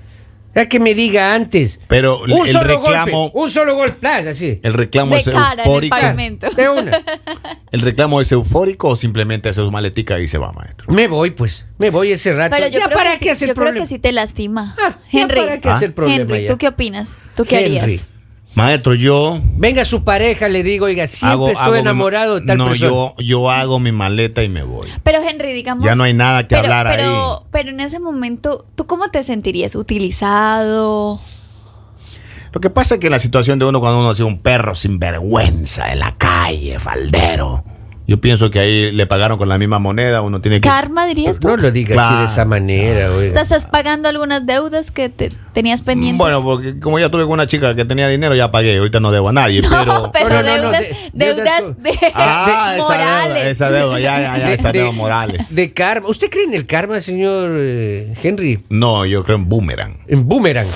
Ya 0.52 0.66
que 0.68 0.80
me 0.80 0.94
diga 0.97 1.37
antes. 1.37 1.80
Pero 1.87 2.23
un 2.25 2.32
el 2.44 2.52
solo 2.52 2.80
reclamo- 2.82 3.11
golpe, 3.30 3.38
un 3.38 3.50
solo 3.52 3.76
golpe, 3.76 4.09
así. 4.09 4.59
¿El 4.64 4.75
reclamo 4.75 5.14
De 5.14 5.20
es 5.20 5.28
cara 5.28 5.52
en 5.52 5.59
el 5.61 5.66
eufórico? 5.66 5.97
pavimento. 5.97 6.50
De 6.50 6.68
una. 6.68 7.00
¿El 7.70 7.80
reclamo 7.82 8.20
es 8.20 8.32
eufórico 8.32 8.88
o 8.88 8.97
simplemente 8.97 9.49
hace 9.49 9.61
su 9.61 9.70
maletica 9.70 10.18
y 10.18 10.26
se 10.26 10.38
va, 10.38 10.50
maestro? 10.50 10.92
Me 10.92 11.06
voy, 11.06 11.30
pues. 11.30 11.66
Me 11.78 11.90
voy 11.90 12.11
ese 12.11 12.32
rato. 12.32 12.56
Pero 12.56 12.66
yo, 12.68 12.80
ya 12.80 12.87
creo, 12.87 12.99
para 12.99 13.12
que 13.12 13.18
qué 13.20 13.25
sí, 13.26 13.30
hacer 13.30 13.49
yo 13.50 13.54
creo 13.54 13.66
problema. 13.66 13.85
que 13.85 13.88
sí 13.88 13.99
te 14.00 14.11
lastima. 14.11 14.75
Ah, 14.82 14.97
ya 15.12 15.20
Henry, 15.23 15.37
para 15.40 15.61
qué 15.61 15.68
Ah. 15.68 15.76
hacer 15.76 15.94
problema 15.94 16.23
Henry, 16.23 16.42
ya. 16.42 16.49
¿tú 16.50 16.59
qué 16.59 16.66
opinas? 16.66 17.18
¿Tú 17.37 17.44
qué 17.44 17.61
Henry. 17.61 17.78
harías? 17.78 18.09
Maestro, 18.54 18.95
yo 18.95 19.40
Venga 19.57 19.85
su 19.85 20.02
pareja, 20.02 20.49
le 20.49 20.62
digo, 20.62 20.87
oiga, 20.87 21.07
siempre 21.07 21.30
hago, 21.30 21.49
estoy 21.50 21.62
hago 21.64 21.73
mi- 21.75 21.78
enamorado 21.80 22.40
de 22.40 22.47
tal 22.47 22.59
no, 22.59 22.69
persona. 22.69 22.90
yo, 22.90 23.14
yo 23.19 23.50
hago 23.50 23.78
mi 23.78 23.92
maleta 23.92 24.42
y 24.42 24.49
me 24.49 24.62
voy. 24.64 24.88
Pero 25.04 25.19
Henry, 25.23 25.52
digamos... 25.52 25.85
Ya 25.85 25.95
no 25.95 26.02
hay 26.02 26.14
nada 26.14 26.42
que 26.49 26.57
pero, 26.57 26.62
hablar 26.75 26.97
pero, 26.97 27.35
ahí. 27.38 27.47
Pero 27.52 27.71
en 27.71 27.80
ese 27.80 28.00
momento, 28.00 28.64
¿tú 28.75 28.87
cómo 28.87 29.09
te 29.11 29.23
sentirías? 29.23 29.76
¿Utilizado? 29.76 31.21
Lo 32.52 32.61
que 32.61 32.71
pasa 32.71 32.95
es 32.97 33.00
que 33.00 33.09
la 33.11 33.21
situación 33.21 33.61
de 33.61 33.66
uno 33.66 33.78
cuando 33.80 34.00
uno 34.00 34.11
ha 34.11 34.14
sido 34.14 34.26
un 34.26 34.42
perro 34.42 34.75
sin 34.75 34.99
vergüenza 34.99 35.92
en 35.92 36.00
la 36.00 36.16
calle, 36.19 36.80
faldero. 36.80 37.62
Yo 38.09 38.21
pienso 38.21 38.50
que 38.50 38.59
ahí 38.59 38.90
le 38.90 39.07
pagaron 39.07 39.38
con 39.38 39.49
la 39.49 39.57
misma 39.57 39.78
moneda, 39.78 40.21
uno 40.21 40.40
tiene 40.40 40.57
que... 40.61 40.69
¿Karma 40.69 41.07
dirías 41.07 41.38
tú? 41.38 41.47
No 41.47 41.57
lo 41.57 41.71
digas 41.71 41.97
así 41.97 42.09
de 42.09 42.14
Claro, 42.16 42.25
esa 42.25 42.45
manera, 42.45 43.12
oiga. 43.12 43.28
O 43.28 43.30
sea, 43.30 43.42
estás 43.42 43.66
pagando 43.66 44.09
algunas 44.09 44.45
deudas 44.47 44.90
que 44.90 45.09
te 45.09 45.30
tenías 45.52 45.83
pendientes. 45.83 46.19
Bueno, 46.19 46.42
porque 46.42 46.78
como 46.80 46.99
ya 46.99 47.09
tuve 47.11 47.23
con 47.25 47.33
una 47.33 47.47
chica 47.47 47.75
que 47.75 47.85
tenía 47.85 48.09
dinero, 48.09 48.35
ya 48.35 48.50
pagué. 48.50 48.78
Ahorita 48.78 49.00
no 49.00 49.11
debo 49.12 49.28
a 49.28 49.33
nadie, 49.33 49.61
no, 49.62 49.69
pero... 49.71 50.11
pero, 50.12 50.28
No, 50.28 50.42
no, 50.42 50.42
no, 50.42 50.71
deudas, 50.71 50.80
de- 50.80 50.97
deudas, 51.12 51.45
deudas 51.45 51.83
de 51.83 52.12
Ah, 52.14 52.73
esa 52.76 52.83
morales. 52.88 53.35
deuda, 53.35 53.50
esa 53.50 53.71
deuda, 53.71 54.00
ya, 54.00 54.21
ya, 54.21 54.38
ya, 54.38 54.47
De- 54.49 54.54
esa 54.54 54.73
de- 54.73 54.78
deuda 54.80 54.92
morales. 54.92 55.54
De 55.54 55.73
karma. 55.73 56.09
¿Usted 56.09 56.30
cree 56.30 56.45
en 56.45 56.54
el 56.54 56.66
karma, 56.66 57.00
señor 57.00 57.50
eh, 57.54 58.14
Henry? 58.23 58.61
No, 58.69 59.04
yo 59.07 59.25
creo 59.25 59.37
en 59.37 59.49
boomerang. 59.49 59.99
En 60.07 60.26
boomerang. 60.28 60.66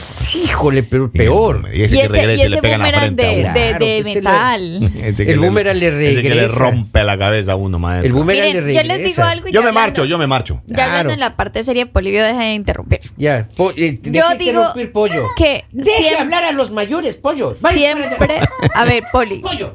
Híjole, 0.44 0.82
pero 0.82 1.10
peor. 1.10 1.68
Y 1.72 1.82
ese 1.82 1.94
Y 1.96 1.98
que 2.00 2.04
ese, 2.06 2.12
regresa 2.12 2.42
y 2.42 2.46
y, 2.46 2.48
le 2.48 2.54
ese 2.56 2.62
pega 2.62 2.74
en 2.74 2.80
la 2.80 2.86
boomerang 2.88 3.00
frente 3.16 3.22
a 3.24 3.28
de, 3.28 3.34
uno. 3.34 3.52
de, 3.52 3.68
Claro, 3.68 3.84
de 3.84 4.00
pues, 4.02 4.14
le- 4.14 4.20
metal. 4.20 4.90
Ese 5.04 5.26
que 5.26 5.32
El 5.32 5.38
boomerang 5.38 5.76
le 5.78 5.88
ese 5.88 6.22
que 6.22 6.28
le 6.28 6.34
regresa. 6.34 6.58
rompe 6.58 7.04
la 7.04 7.18
cabeza 7.18 7.52
a 7.52 7.56
uno, 7.56 7.78
maestro. 7.78 8.06
El 8.08 8.12
boomerang 8.14 8.46
Miren, 8.48 8.66
le 8.66 8.74
yo 8.74 8.80
regresa. 8.80 8.96
les 8.98 9.14
digo 9.16 9.24
algo. 9.28 9.48
y 9.48 9.52
Yo 9.52 9.60
me 9.62 9.68
hablando- 9.68 9.80
marcho, 9.80 10.04
yo 10.04 10.18
me 10.18 10.26
marcho. 10.26 10.62
Ya 10.66 10.84
hablando 10.84 11.00
Claro. 11.08 11.12
en 11.12 11.20
la 11.20 11.36
parte 11.36 11.64
seria, 11.64 11.86
Polivio, 11.90 12.22
deja 12.24 12.40
de 12.40 12.54
interrumpir. 12.54 13.00
Ya, 13.16 13.46
eh, 13.76 13.98
Yo 14.02 14.22
digo 14.38 14.62
interrumpir, 14.68 14.92
pollo. 14.92 15.22
que 15.36 15.64
Deje 15.72 15.98
siempre, 15.98 16.18
hablar 16.20 16.44
a 16.44 16.52
los 16.52 16.70
mayores, 16.70 17.16
pollo. 17.16 17.52
Vaya, 17.60 17.76
siempre, 17.78 18.38
a 18.74 18.84
ver, 18.84 19.02
Poli, 19.12 19.38
Pollo. 19.40 19.74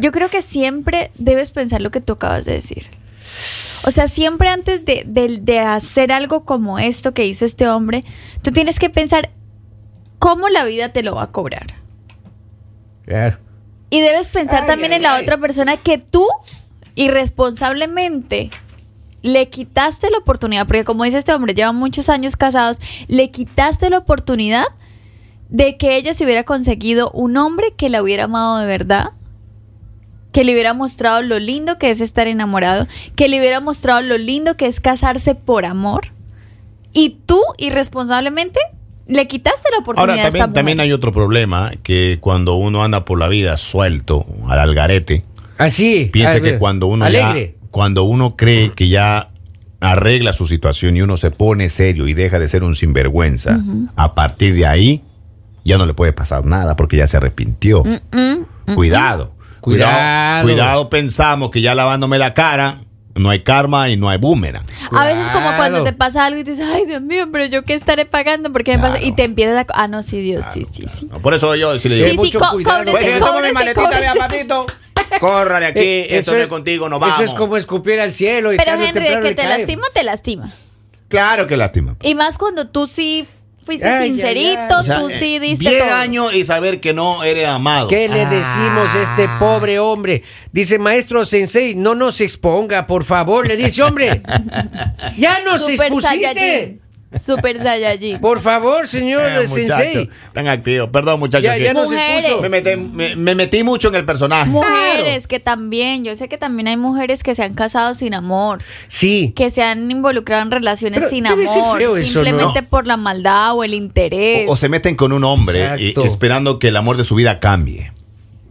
Yo 0.00 0.12
creo 0.12 0.28
que 0.28 0.42
siempre 0.42 1.10
debes 1.16 1.50
pensar 1.52 1.80
lo 1.80 1.90
que 1.90 2.00
tú 2.00 2.12
acabas 2.14 2.44
de 2.44 2.52
decir. 2.54 2.84
O 3.84 3.90
sea, 3.90 4.08
siempre 4.08 4.50
antes 4.50 4.84
de, 4.84 5.04
de- 5.06 5.38
de 5.38 5.58
hacer 5.60 6.12
algo 6.12 6.44
como 6.44 6.78
esto 6.78 7.14
que 7.14 7.24
hizo 7.24 7.46
este 7.46 7.66
hombre, 7.66 8.04
tú 8.42 8.50
tienes 8.52 8.78
que 8.78 8.90
pensar 8.90 9.30
cómo 10.18 10.50
la 10.50 10.64
vida 10.64 10.90
te 10.92 11.02
lo 11.02 11.14
va 11.14 11.22
a 11.22 11.26
cobrar. 11.32 11.66
Claro. 13.06 13.38
Y 13.88 14.00
debes 14.02 14.28
pensar 14.28 14.62
Ay, 14.62 14.66
también 14.68 14.92
ay, 14.92 14.96
en 14.98 15.02
la 15.02 15.14
ay. 15.14 15.22
otra 15.22 15.38
persona 15.38 15.78
que 15.78 15.96
tú, 15.96 16.26
irresponsablemente, 16.94 18.50
le 19.22 19.48
quitaste 19.48 20.10
la 20.10 20.18
oportunidad, 20.18 20.66
porque 20.66 20.84
como 20.84 21.04
dice 21.04 21.18
este 21.18 21.32
hombre, 21.32 21.54
llevan 21.54 21.76
muchos 21.76 22.08
años 22.08 22.36
casados, 22.36 22.78
le 23.08 23.30
quitaste 23.30 23.90
la 23.90 23.98
oportunidad 23.98 24.64
de 25.48 25.76
que 25.76 25.96
ella 25.96 26.14
se 26.14 26.24
hubiera 26.24 26.44
conseguido 26.44 27.10
un 27.12 27.36
hombre 27.36 27.74
que 27.76 27.88
la 27.88 28.02
hubiera 28.02 28.24
amado 28.24 28.58
de 28.58 28.66
verdad, 28.66 29.10
que 30.32 30.44
le 30.44 30.52
hubiera 30.52 30.74
mostrado 30.74 31.22
lo 31.22 31.38
lindo 31.38 31.78
que 31.78 31.90
es 31.90 32.00
estar 32.00 32.28
enamorado, 32.28 32.86
que 33.16 33.28
le 33.28 33.38
hubiera 33.40 33.60
mostrado 33.60 34.00
lo 34.00 34.16
lindo 34.16 34.56
que 34.56 34.66
es 34.66 34.80
casarse 34.80 35.34
por 35.34 35.64
amor, 35.64 36.12
y 36.92 37.16
tú 37.26 37.40
irresponsablemente 37.58 38.58
le 39.06 39.26
quitaste 39.26 39.68
la 39.72 39.78
oportunidad 39.78 40.10
Ahora, 40.10 40.24
a 40.24 40.28
esta 40.28 40.38
también, 40.38 40.54
también 40.54 40.80
hay 40.80 40.92
otro 40.92 41.12
problema, 41.12 41.72
que 41.82 42.18
cuando 42.20 42.54
uno 42.54 42.84
anda 42.84 43.04
por 43.04 43.18
la 43.18 43.26
vida 43.26 43.56
suelto, 43.56 44.24
al 44.48 44.60
algarete, 44.60 45.24
Así. 45.58 46.08
piensa 46.12 46.36
a 46.36 46.40
que 46.40 46.58
cuando 46.58 46.86
uno 46.86 47.04
Alegre. 47.04 47.56
Cuando 47.70 48.04
uno 48.04 48.36
cree 48.36 48.72
que 48.72 48.88
ya 48.88 49.30
arregla 49.80 50.32
su 50.32 50.46
situación 50.46 50.96
y 50.96 51.02
uno 51.02 51.16
se 51.16 51.30
pone 51.30 51.70
serio 51.70 52.06
y 52.06 52.14
deja 52.14 52.38
de 52.38 52.48
ser 52.48 52.64
un 52.64 52.74
sinvergüenza, 52.74 53.58
a 53.96 54.14
partir 54.14 54.54
de 54.54 54.66
ahí 54.66 55.02
ya 55.64 55.78
no 55.78 55.86
le 55.86 55.94
puede 55.94 56.12
pasar 56.12 56.44
nada 56.44 56.76
porque 56.76 56.96
ya 56.96 57.06
se 57.06 57.16
arrepintió. 57.16 57.82
Mm, 57.84 58.74
Cuidado. 58.74 59.32
Cuidado. 59.60 59.62
Cuidado. 59.62 60.42
Cuidado, 60.44 60.90
pensamos 60.90 61.50
que 61.50 61.60
ya 61.60 61.74
lavándome 61.74 62.18
la 62.18 62.34
cara 62.34 62.78
no 63.14 63.28
hay 63.28 63.42
karma 63.42 63.88
y 63.90 63.96
no 63.96 64.08
hay 64.08 64.18
boomerang. 64.18 64.64
A 64.92 65.04
veces 65.06 65.28
como 65.30 65.54
cuando 65.56 65.82
te 65.84 65.92
pasa 65.92 66.24
algo 66.26 66.40
y 66.40 66.44
tú 66.44 66.52
dices, 66.52 66.66
ay 66.72 66.86
Dios 66.86 67.02
mío, 67.02 67.26
pero 67.30 67.44
yo 67.44 67.64
qué 67.64 67.74
estaré 67.74 68.06
pagando, 68.06 68.52
porque 68.52 68.76
me 68.76 68.82
pasa? 68.82 69.02
Y 69.02 69.12
te 69.12 69.24
empiezas 69.24 69.56
a... 69.58 69.66
Ah, 69.74 69.88
no, 69.88 70.02
sí, 70.02 70.20
Dios, 70.20 70.46
sí, 70.54 70.64
sí, 70.70 70.84
sí. 70.94 71.08
Por 71.22 71.34
eso 71.34 71.54
yo 71.56 71.78
sí 71.78 71.88
le 71.88 71.96
digo, 71.96 72.06
Sí, 72.06 72.12
sí, 72.12 72.16
mucho 72.18 72.38
cuidado. 72.52 72.78
cóbrese, 72.78 72.92
Pues 72.92 73.14
mi 73.14 73.20
cóbrese, 73.20 73.52
maletita, 73.52 73.88
vea, 73.90 74.12
cóbrese. 74.12 74.18
papito. 74.18 74.66
Corra 75.18 75.60
de 75.60 75.66
aquí, 75.66 75.78
Eh, 75.80 76.06
eso 76.18 76.32
no 76.32 76.38
es 76.38 76.48
contigo, 76.48 76.88
nos 76.88 77.00
vamos. 77.00 77.16
Eso 77.20 77.24
es 77.24 77.34
como 77.34 77.56
escupir 77.56 77.98
al 78.00 78.14
cielo. 78.14 78.52
Y 78.52 78.56
Pero 78.56 78.72
tarde 78.72 78.88
Henry, 78.88 79.08
de 79.08 79.20
que 79.20 79.28
te 79.34 79.42
cae. 79.42 79.58
lastima, 79.58 79.86
te 79.92 80.02
lastima. 80.04 80.50
claro 81.08 81.46
que 81.46 81.56
lástima. 81.56 81.96
Y 82.02 82.14
más 82.14 82.38
cuando 82.38 82.68
tú 82.68 82.86
sí 82.86 83.26
fuiste 83.64 83.86
Ay, 83.86 84.02
ay, 84.04 84.08
sincerito, 84.10 84.60
ay. 84.60 84.80
O 84.80 84.82
sea, 84.82 85.00
tú 85.00 85.10
sí 85.10 85.36
eh, 85.36 85.40
diste 85.40 85.68
10 85.70 85.82
todo. 85.84 85.94
años 85.94 86.34
y 86.34 86.44
saber 86.44 86.80
que 86.80 86.92
no 86.94 87.22
eres 87.24 87.46
amado. 87.48 87.88
¿Qué 87.88 88.08
le 88.08 88.24
decimos 88.26 88.88
a 88.94 89.02
este 89.02 89.24
Ah. 89.28 89.38
pobre 89.38 89.78
hombre? 89.78 90.22
Dice, 90.52 90.78
maestro 90.78 91.24
Sensei, 91.24 91.74
no 91.74 91.94
nos 91.94 92.20
exponga, 92.20 92.86
por 92.86 93.04
favor. 93.04 93.46
Le 93.46 93.56
dice, 93.56 93.82
hombre, 93.82 94.22
ya 95.18 95.40
nos 95.44 95.60
Super 95.60 95.74
expusiste. 95.86 96.00
Saiyajin. 96.34 96.80
Super 97.12 97.60
Saiyajin. 97.60 98.20
Por 98.20 98.40
favor, 98.40 98.86
señor 98.86 99.22
Eh, 99.32 99.46
Sensei. 99.48 100.08
Tan 100.32 100.46
activo. 100.46 100.92
Perdón, 100.92 101.18
muchachos. 101.18 101.42
Ya, 101.44 101.56
ya 101.58 101.74
nos 101.74 101.86
Mujeres. 101.86 102.24
expuso. 102.24 102.40
me, 102.42 102.48
metí, 102.48 102.76
me- 102.76 103.16
me 103.16 103.34
metí 103.34 103.64
mucho 103.64 103.88
en 103.88 103.96
el 103.96 104.04
personaje. 104.04 104.48
Mujeres 104.48 105.26
que 105.26 105.40
también, 105.40 106.04
yo 106.04 106.14
sé 106.14 106.28
que 106.28 106.38
también 106.38 106.68
hay 106.68 106.76
mujeres 106.76 107.24
que 107.24 107.34
se 107.34 107.42
han 107.42 107.54
casado 107.54 107.94
sin 107.94 108.14
amor, 108.14 108.58
Sí. 108.86 109.32
que 109.34 109.50
se 109.50 109.62
han 109.64 109.90
involucrado 109.90 110.42
en 110.42 110.52
relaciones 110.52 110.98
Pero 111.00 111.10
sin 111.10 111.26
amor, 111.26 111.78
feo 111.78 111.96
eso, 111.96 112.20
¿no? 112.20 112.24
simplemente 112.26 112.62
por 112.62 112.86
la 112.86 112.96
maldad 112.96 113.56
o 113.56 113.64
el 113.64 113.74
interés. 113.74 114.48
O, 114.48 114.52
o 114.52 114.56
se 114.56 114.68
meten 114.68 114.94
con 114.94 115.12
un 115.12 115.24
hombre 115.24 115.80
y- 115.80 115.94
esperando 116.04 116.60
que 116.60 116.68
el 116.68 116.76
amor 116.76 116.96
de 116.96 117.02
su 117.04 117.16
vida 117.16 117.40
cambie. 117.40 117.92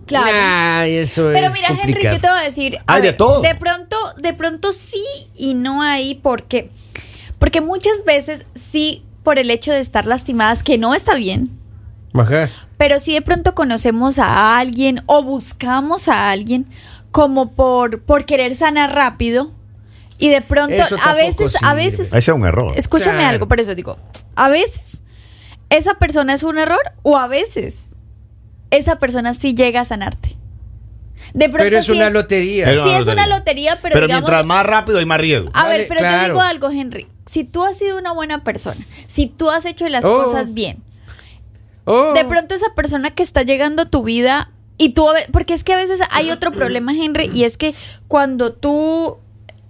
Claro. 0.05 0.27
Ay, 0.33 0.95
eso 0.95 1.29
Pero 1.31 1.47
es 1.47 1.53
mira, 1.53 1.67
Henry, 1.69 1.81
complicado. 1.83 2.15
yo 2.15 2.21
te 2.21 2.27
voy 2.29 2.39
a 2.39 2.41
decir. 2.43 2.77
a 2.87 2.95
Hay 2.95 3.01
de 3.03 3.13
todo. 3.13 3.41
De 3.41 3.55
pronto, 3.55 3.95
de 4.17 4.33
pronto 4.33 4.71
sí 4.73 5.03
y 5.37 5.53
no 5.53 5.81
hay, 5.83 6.15
porque 6.15 6.71
Porque 7.39 7.61
muchas 7.61 8.03
veces 8.05 8.45
sí, 8.71 9.03
por 9.23 9.39
el 9.39 9.49
hecho 9.51 9.71
de 9.71 9.79
estar 9.79 10.05
lastimadas, 10.05 10.61
que 10.63 10.77
no 10.77 10.93
está 10.93 11.15
bien, 11.15 11.49
Ajá. 12.13 12.49
pero 12.77 12.99
si 12.99 13.13
de 13.13 13.21
pronto 13.21 13.55
conocemos 13.55 14.19
a 14.19 14.57
alguien 14.57 15.01
o 15.05 15.23
buscamos 15.23 16.07
a 16.07 16.29
alguien 16.31 16.65
como 17.11 17.51
por, 17.53 18.01
por 18.01 18.25
querer 18.25 18.55
sanar 18.55 18.93
rápido 18.93 19.51
y 20.17 20.29
de 20.29 20.41
pronto 20.41 20.73
Eso 20.75 20.95
a 21.03 21.13
veces, 21.13 21.55
a 21.63 21.73
veces, 21.73 22.07
Ese 22.07 22.17
es 22.17 22.27
un 22.29 22.45
error. 22.45 22.73
escúchame 22.75 23.17
Claro. 23.17 23.29
algo, 23.29 23.47
por 23.47 23.59
eso 23.59 23.73
digo, 23.73 23.95
a 24.35 24.49
veces 24.49 25.01
esa 25.69 25.93
persona 25.95 26.33
es 26.33 26.43
un 26.43 26.57
error 26.57 26.81
o 27.03 27.17
a 27.17 27.27
veces 27.27 27.95
esa 28.71 28.97
persona 28.97 29.33
sí 29.33 29.53
llega 29.55 29.81
a 29.81 29.85
sanarte. 29.85 30.35
De 31.33 31.47
pronto 31.47 31.63
Pero 31.63 31.77
es 31.79 31.85
sí 31.85 31.91
una 31.91 32.09
lotería. 32.09 32.65
Sí 32.83 32.89
es 32.91 33.07
una 33.07 33.27
lotería. 33.27 33.77
pero, 33.81 33.93
Pero 33.93 34.07
digamos, 34.07 34.29
mientras 34.29 34.45
más 34.45 34.65
rápido 34.65 34.97
hay 34.99 35.05
más 35.05 35.19
riesgo. 35.19 35.49
a 35.53 35.63
Vale, 35.63 35.77
ver, 35.79 35.87
pero 35.87 35.99
yo 36.01 36.07
claro. 36.07 36.25
digo 36.33 36.41
algo, 36.41 36.69
Henry. 36.71 37.07
Si 37.29 37.43
tú 37.43 37.63
has 37.63 37.77
sido 37.77 37.95
una 37.99 38.11
buena 38.11 38.43
persona, 38.43 38.83
si 39.07 39.27
tú 39.27 39.51
has 39.51 39.65
hecho 39.65 39.87
las 39.87 40.03
Oh. 40.03 40.15
cosas 40.23 40.55
bien, 40.55 40.81
Oh. 41.85 42.13
de 42.13 42.25
pronto 42.25 42.55
esa 42.55 42.73
persona 42.73 43.11
que 43.11 43.21
está 43.21 43.43
llegando 43.43 43.83
a 43.83 43.85
tu 43.85 44.01
vida 44.01 44.49
y 44.79 44.89
tú, 44.93 45.05
porque 45.31 45.53
es 45.53 45.63
que 45.63 45.73
a 45.73 45.77
veces 45.77 45.99
hay 46.09 46.31
otro 46.31 46.51
problema, 46.51 46.91
Henry, 46.91 47.29
y 47.31 47.43
es 47.43 47.55
que 47.55 47.75
cuando 48.07 48.51
tú, 48.53 49.17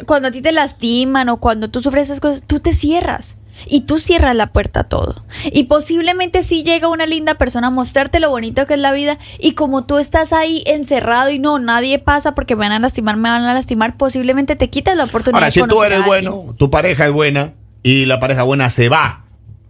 cuando 0.06 0.30
a 0.30 0.32
ti 0.32 0.42
te 0.42 0.54
lastiman 0.54 1.28
o 1.28 1.36
cuando 1.38 1.70
tú 1.70 1.82
sufres 1.82 2.04
esas 2.08 2.22
cosas, 2.22 2.44
tú 2.48 2.62
te 2.62 2.74
cierras. 2.74 3.36
Y 3.68 3.82
tú 3.82 4.00
cierras 4.00 4.36
la 4.36 4.48
puerta 4.48 4.82
a 4.82 4.84
todo. 4.84 5.24
Y 5.52 5.64
posiblemente 5.64 6.44
sí 6.44 6.64
llega 6.64 6.88
una 6.88 7.06
linda 7.06 7.36
persona 7.36 7.68
a 7.68 7.72
mostrarte 7.72 8.20
lo 8.20 8.30
bonito 8.30 8.66
que 8.66 8.76
es 8.76 8.80
la 8.80 8.92
vida. 8.92 9.18
Y 9.40 9.54
como 9.54 9.86
tú 9.86 9.98
estás 9.98 10.34
ahí 10.34 10.64
encerrado 10.66 11.30
y 11.30 11.40
no, 11.40 11.60
nadie 11.60 12.00
pasa 12.00 12.36
porque 12.36 12.56
me 12.56 12.60
van 12.62 12.72
a 12.74 12.80
lastimar, 12.80 13.18
me 13.18 13.30
van 13.30 13.44
a 13.44 13.54
lastimar, 13.54 13.98
posiblemente 13.98 14.56
te 14.56 14.70
quitas 14.70 14.96
la 14.96 15.06
oportunidad 15.06 15.36
Ahora, 15.44 15.46
de 15.48 15.52
si 15.52 15.62
tú 15.68 15.84
eres 15.84 16.06
bueno, 16.06 16.56
tu 16.58 16.70
pareja 16.70 17.06
es 17.08 17.12
buena 17.12 17.54
y 17.84 18.06
la 18.06 18.20
pareja 18.20 18.44
buena 18.44 18.70
se 18.70 18.90
va, 18.90 19.24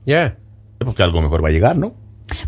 Ya. 0.05 0.25
es 0.25 0.85
porque 0.85 1.03
algo 1.03 1.21
mejor 1.21 1.43
va 1.43 1.49
a 1.49 1.51
llegar, 1.51 1.75
¿no? 1.77 1.93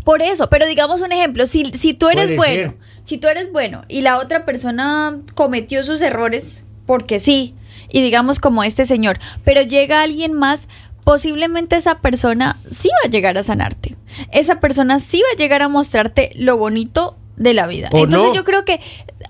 Por 0.04 0.22
eso, 0.22 0.48
pero 0.48 0.66
digamos 0.66 1.00
un 1.00 1.12
ejemplo, 1.12 1.46
si, 1.46 1.64
si 1.74 1.92
tú 1.94 2.08
eres 2.08 2.24
Puede 2.26 2.36
bueno, 2.36 2.54
ser. 2.72 2.76
si 3.04 3.18
tú 3.18 3.28
eres 3.28 3.50
bueno 3.52 3.82
y 3.88 4.00
la 4.02 4.18
otra 4.18 4.44
persona 4.44 5.16
cometió 5.34 5.82
sus 5.84 6.00
errores 6.02 6.64
porque 6.86 7.20
sí, 7.20 7.54
y 7.90 8.00
digamos 8.00 8.38
como 8.40 8.64
este 8.64 8.84
señor, 8.84 9.18
pero 9.44 9.62
llega 9.62 10.02
alguien 10.02 10.32
más, 10.32 10.68
posiblemente 11.04 11.76
esa 11.76 11.98
persona 11.98 12.58
sí 12.70 12.88
va 12.88 13.08
a 13.08 13.10
llegar 13.10 13.36
a 13.38 13.42
sanarte. 13.42 13.96
Esa 14.30 14.60
persona 14.60 14.98
sí 14.98 15.20
va 15.20 15.32
a 15.34 15.36
llegar 15.36 15.62
a 15.62 15.68
mostrarte 15.68 16.30
lo 16.34 16.56
bonito 16.56 17.16
de 17.36 17.54
la 17.54 17.66
vida. 17.66 17.88
¿O 17.92 17.98
Entonces 18.04 18.28
no? 18.28 18.34
yo 18.34 18.44
creo 18.44 18.64
que 18.64 18.80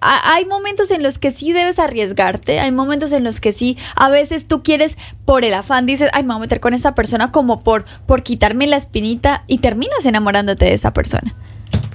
hay 0.00 0.44
momentos 0.44 0.90
en 0.90 1.02
los 1.02 1.18
que 1.18 1.30
sí 1.30 1.52
debes 1.52 1.78
arriesgarte, 1.78 2.60
hay 2.60 2.72
momentos 2.72 3.12
en 3.12 3.24
los 3.24 3.40
que 3.40 3.52
sí, 3.52 3.78
a 3.94 4.08
veces 4.08 4.48
tú 4.48 4.62
quieres 4.62 4.96
por 5.24 5.44
el 5.44 5.54
afán, 5.54 5.86
dices, 5.86 6.10
ay, 6.12 6.22
me 6.22 6.28
voy 6.28 6.36
a 6.36 6.40
meter 6.40 6.60
con 6.60 6.74
esta 6.74 6.94
persona 6.94 7.30
como 7.30 7.62
por, 7.62 7.84
por 8.06 8.22
quitarme 8.22 8.66
la 8.66 8.76
espinita 8.76 9.44
y 9.46 9.58
terminas 9.58 10.04
enamorándote 10.04 10.64
de 10.64 10.72
esa 10.72 10.92
persona. 10.92 11.34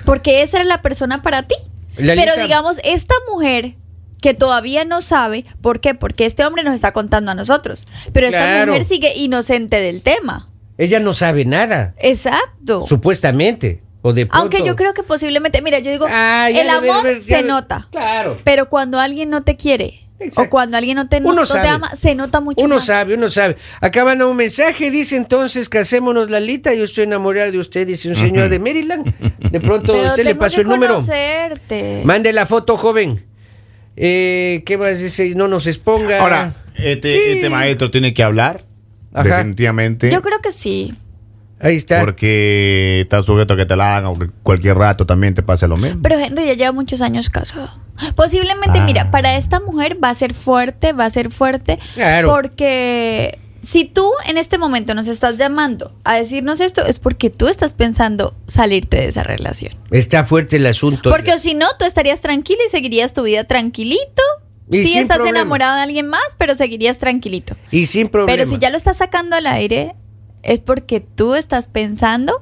Porque 0.06 0.42
esa 0.42 0.58
era 0.58 0.66
la 0.66 0.82
persona 0.82 1.22
para 1.22 1.44
ti. 1.44 1.56
Lalita. 1.98 2.32
Pero 2.34 2.42
digamos, 2.42 2.80
esta 2.84 3.16
mujer 3.30 3.76
que 4.28 4.34
todavía 4.34 4.84
no 4.84 5.02
sabe, 5.02 5.46
¿por 5.62 5.80
qué? 5.80 5.94
Porque 5.96 6.26
este 6.26 6.46
hombre 6.46 6.62
nos 6.66 6.74
está 6.74 6.92
contando 6.92 7.32
a 7.32 7.36
nosotros. 7.36 7.88
Pero 8.12 8.28
esta 8.28 8.40
Claro. 8.40 8.74
mujer 8.74 8.84
sigue 8.84 9.13
inocente 9.16 9.80
del 9.80 10.02
tema. 10.02 10.50
Ella 10.78 11.00
no 11.00 11.13
sabe 11.13 11.46
nada, 11.46 11.94
Exacto. 11.98 12.86
supuestamente. 12.86 13.82
O 14.02 14.12
de 14.12 14.26
pronto. 14.26 14.42
Aunque 14.42 14.63
yo 14.68 14.76
creo 14.76 14.94
que 14.94 15.02
posiblemente, 15.04 15.62
mira, 15.62 15.80
yo 15.80 15.92
digo, 15.92 16.08
Ah, 16.10 16.50
el 16.50 16.56
debe 16.56 16.70
amor 16.92 17.16
se 17.22 17.42
nota. 17.44 17.88
Claro. 17.92 18.38
Pero 18.44 18.68
cuando 18.68 19.00
alguien 19.00 19.30
no 19.30 19.44
te 19.44 19.56
quiere 19.56 20.08
Exacto. 20.20 20.42
o 20.42 20.50
cuando 20.50 20.76
alguien 20.78 20.96
no 20.98 21.08
te, 21.08 21.20
no, 21.22 21.30
Uno 21.30 21.42
no 21.42 21.48
te 21.48 21.54
sabe. 21.54 21.68
ama, 21.70 21.96
se 21.96 22.13
nota 22.13 22.42
mucho 22.42 22.63
Uno 22.66 22.76
más. 22.76 22.86
sabe, 22.86 23.13
uno 23.16 23.30
sabe. 23.30 23.56
Acaban 23.82 24.22
un 24.22 24.36
mensaje, 24.36 24.92
dice 24.92 25.16
entonces, 25.16 25.70
casémonos, 25.70 26.30
Lalita. 26.30 26.74
Yo 26.74 26.84
estoy 26.84 27.06
enamorado 27.06 27.50
de 27.52 27.60
usted, 27.60 27.88
dice 27.88 28.10
un 28.10 28.16
señor 28.18 28.50
de 28.50 28.60
Maryland. 28.68 29.06
De 29.52 29.60
pronto 29.62 29.94
Pero 29.94 30.10
usted 30.10 30.26
le 30.26 30.36
pasó 30.36 30.56
que 30.58 30.62
el 30.63 30.68
número. 30.68 30.96
conocerte. 30.96 32.02
Mande 32.04 32.34
la 32.34 32.46
foto, 32.46 32.76
joven. 32.78 33.26
Eh, 33.98 34.64
¿Qué 34.66 34.78
más 34.78 35.00
dice? 35.02 35.34
No 35.36 35.48
nos 35.48 35.66
exponga. 35.68 36.22
Ahora, 36.22 36.54
este, 36.76 37.16
Sí. 37.16 37.22
este 37.34 37.50
maestro 37.50 37.90
tiene 37.92 38.14
que 38.14 38.24
hablar, 38.24 38.64
Ajá. 39.14 39.24
definitivamente. 39.38 40.12
Yo 40.12 40.22
creo 40.22 40.40
que 40.40 40.52
sí. 40.52 40.96
Ahí 41.60 41.76
está. 41.76 42.00
Porque 42.02 43.02
está 43.02 43.24
sujeto 43.24 43.56
a 43.56 43.58
que 43.58 43.66
te 43.66 43.76
la 43.76 43.98
hagan 43.98 44.12
o 44.12 44.20
que 44.20 44.28
cualquier 44.44 44.78
rato 44.78 45.08
también 45.08 45.34
te 45.34 45.42
pase 45.42 45.68
lo 45.68 45.76
mismo. 45.76 46.00
Pero 46.04 46.20
Henry 46.20 46.46
ya 46.46 46.54
lleva 46.54 46.72
muchos 46.72 47.02
años 47.02 47.32
casado. 47.32 47.70
Posiblemente, 48.16 48.78
Ah. 48.78 48.86
mira, 48.86 49.10
para 49.10 49.36
esta 49.38 49.60
mujer 49.60 49.98
va 50.02 50.12
a 50.12 50.16
ser 50.16 50.36
fuerte, 50.36 50.94
va 50.94 51.06
a 51.06 51.10
ser 51.10 51.32
fuerte. 51.32 51.80
Claro. 51.96 52.30
Porque 52.30 53.40
si 53.68 53.84
tú 53.84 54.10
en 54.26 54.38
este 54.38 54.58
momento 54.58 54.94
nos 54.94 55.10
estás 55.10 55.36
llamando 55.36 55.92
a 56.06 56.16
decirnos 56.16 56.62
esto, 56.62 56.86
es 56.86 57.00
porque 57.00 57.30
tú 57.30 57.50
estás 57.50 57.74
pensando 57.74 58.34
salirte 58.48 58.96
de 58.96 59.08
esa 59.10 59.24
relación. 59.24 59.74
Está 59.92 60.24
fuerte 60.24 60.56
el 60.56 60.66
asunto. 60.68 61.10
Porque 61.10 61.38
si 61.38 61.54
no, 61.54 61.66
tú 61.78 61.84
estarías 61.84 62.22
tranquilo 62.22 62.60
y 62.66 62.70
seguirías 62.70 63.12
tu 63.12 63.24
vida 63.24 63.44
tranquilito. 63.44 64.22
Y 64.72 64.84
sí 64.84 64.98
estás 64.98 65.18
problema. 65.18 65.40
enamorado 65.42 65.76
de 65.76 65.82
alguien 65.82 66.08
más, 66.08 66.38
pero 66.38 66.56
seguirías 66.56 66.98
tranquilito. 66.98 67.58
y 67.70 67.88
sin 67.88 68.08
problema. 68.08 68.38
Pero 68.38 68.50
si 68.50 68.58
ya 68.58 68.70
lo 68.70 68.78
estás 68.78 68.98
sacando 68.98 69.36
al 69.36 69.46
aire, 69.46 69.96
es 70.44 70.60
porque 70.60 71.02
tú 71.02 71.36
estás 71.36 71.68
pensando 71.68 72.42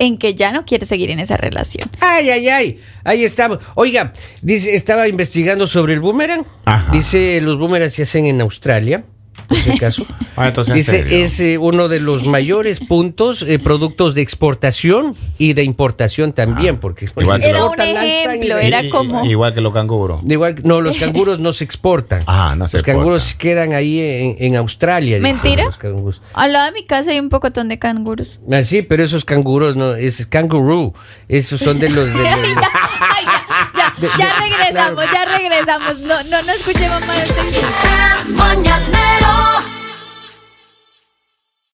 en 0.00 0.18
que 0.18 0.34
ya 0.34 0.50
no 0.50 0.64
quieres 0.64 0.88
seguir 0.88 1.10
en 1.10 1.20
esa 1.20 1.36
relación. 1.36 1.88
Ay, 2.00 2.30
ay, 2.30 2.48
ay. 2.48 2.80
Ahí 3.04 3.22
estamos. 3.22 3.60
Oiga, 3.76 4.12
dice, 4.42 4.74
estaba 4.74 5.06
investigando 5.06 5.68
sobre 5.68 5.94
el 5.94 6.00
boomerang. 6.00 6.44
Ajá. 6.64 6.90
Dice, 6.90 7.40
los 7.42 7.58
boomerangs 7.58 7.94
se 7.94 8.02
hacen 8.02 8.26
en 8.26 8.40
Australia. 8.40 9.04
Por 9.48 9.56
si 9.58 9.70
acaso. 9.72 10.06
Ah, 10.40 10.52
Dice, 10.72 11.24
es 11.24 11.40
eh, 11.40 11.58
uno 11.58 11.88
de 11.88 11.98
los 11.98 12.24
mayores 12.24 12.78
puntos, 12.78 13.42
eh, 13.42 13.58
productos 13.58 14.14
de 14.14 14.22
exportación 14.22 15.12
y 15.36 15.54
de 15.54 15.64
importación 15.64 16.32
también, 16.32 16.76
Ah, 16.76 16.78
porque 16.80 17.06
igual 17.18 17.42
Era 17.42 17.64
un 17.64 17.74
ejemplo, 17.80 18.56
era 18.56 18.88
como... 18.88 19.24
Igual 19.24 19.52
que 19.52 19.60
los 19.60 19.72
canguros. 19.74 20.20
Igual, 20.28 20.60
no, 20.62 20.80
los 20.80 20.96
canguros 20.96 21.40
no 21.40 21.52
se 21.52 21.64
exportan. 21.64 22.22
Ah, 22.28 22.54
no 22.56 22.68
se 22.68 22.76
Los 22.76 22.84
canguros 22.84 23.22
exportan. 23.24 23.38
quedan 23.40 23.72
ahí 23.72 23.98
en, 23.98 24.36
en 24.38 24.54
Australia. 24.54 25.18
¿Mentira? 25.18 25.64
los 25.64 25.76
canguros. 25.76 26.22
Al 26.34 26.52
lado 26.52 26.66
de 26.66 26.72
mi 26.72 26.84
casa 26.84 27.10
hay 27.10 27.18
un 27.18 27.28
pocotón 27.30 27.68
de 27.68 27.80
canguros. 27.80 28.38
Ah, 28.52 28.62
sí, 28.62 28.82
pero 28.82 29.02
esos 29.02 29.24
canguros 29.24 29.74
no, 29.74 29.94
es 29.96 30.24
kangaroo. 30.26 30.94
Esos 31.28 31.58
son 31.58 31.80
de 31.80 31.88
los 31.88 32.06
de 32.06 32.12
los- 32.14 32.64
ya, 34.00 34.40
regresamos, 34.40 35.04
ya 35.12 35.24
regresamos. 35.24 35.98
No, 35.98 36.22
no, 36.24 36.42
no 36.42 36.52
escuchemos 36.52 37.06
más 37.06 37.18
este 37.18 37.40
El 38.26 38.34
mañanero 38.34 39.77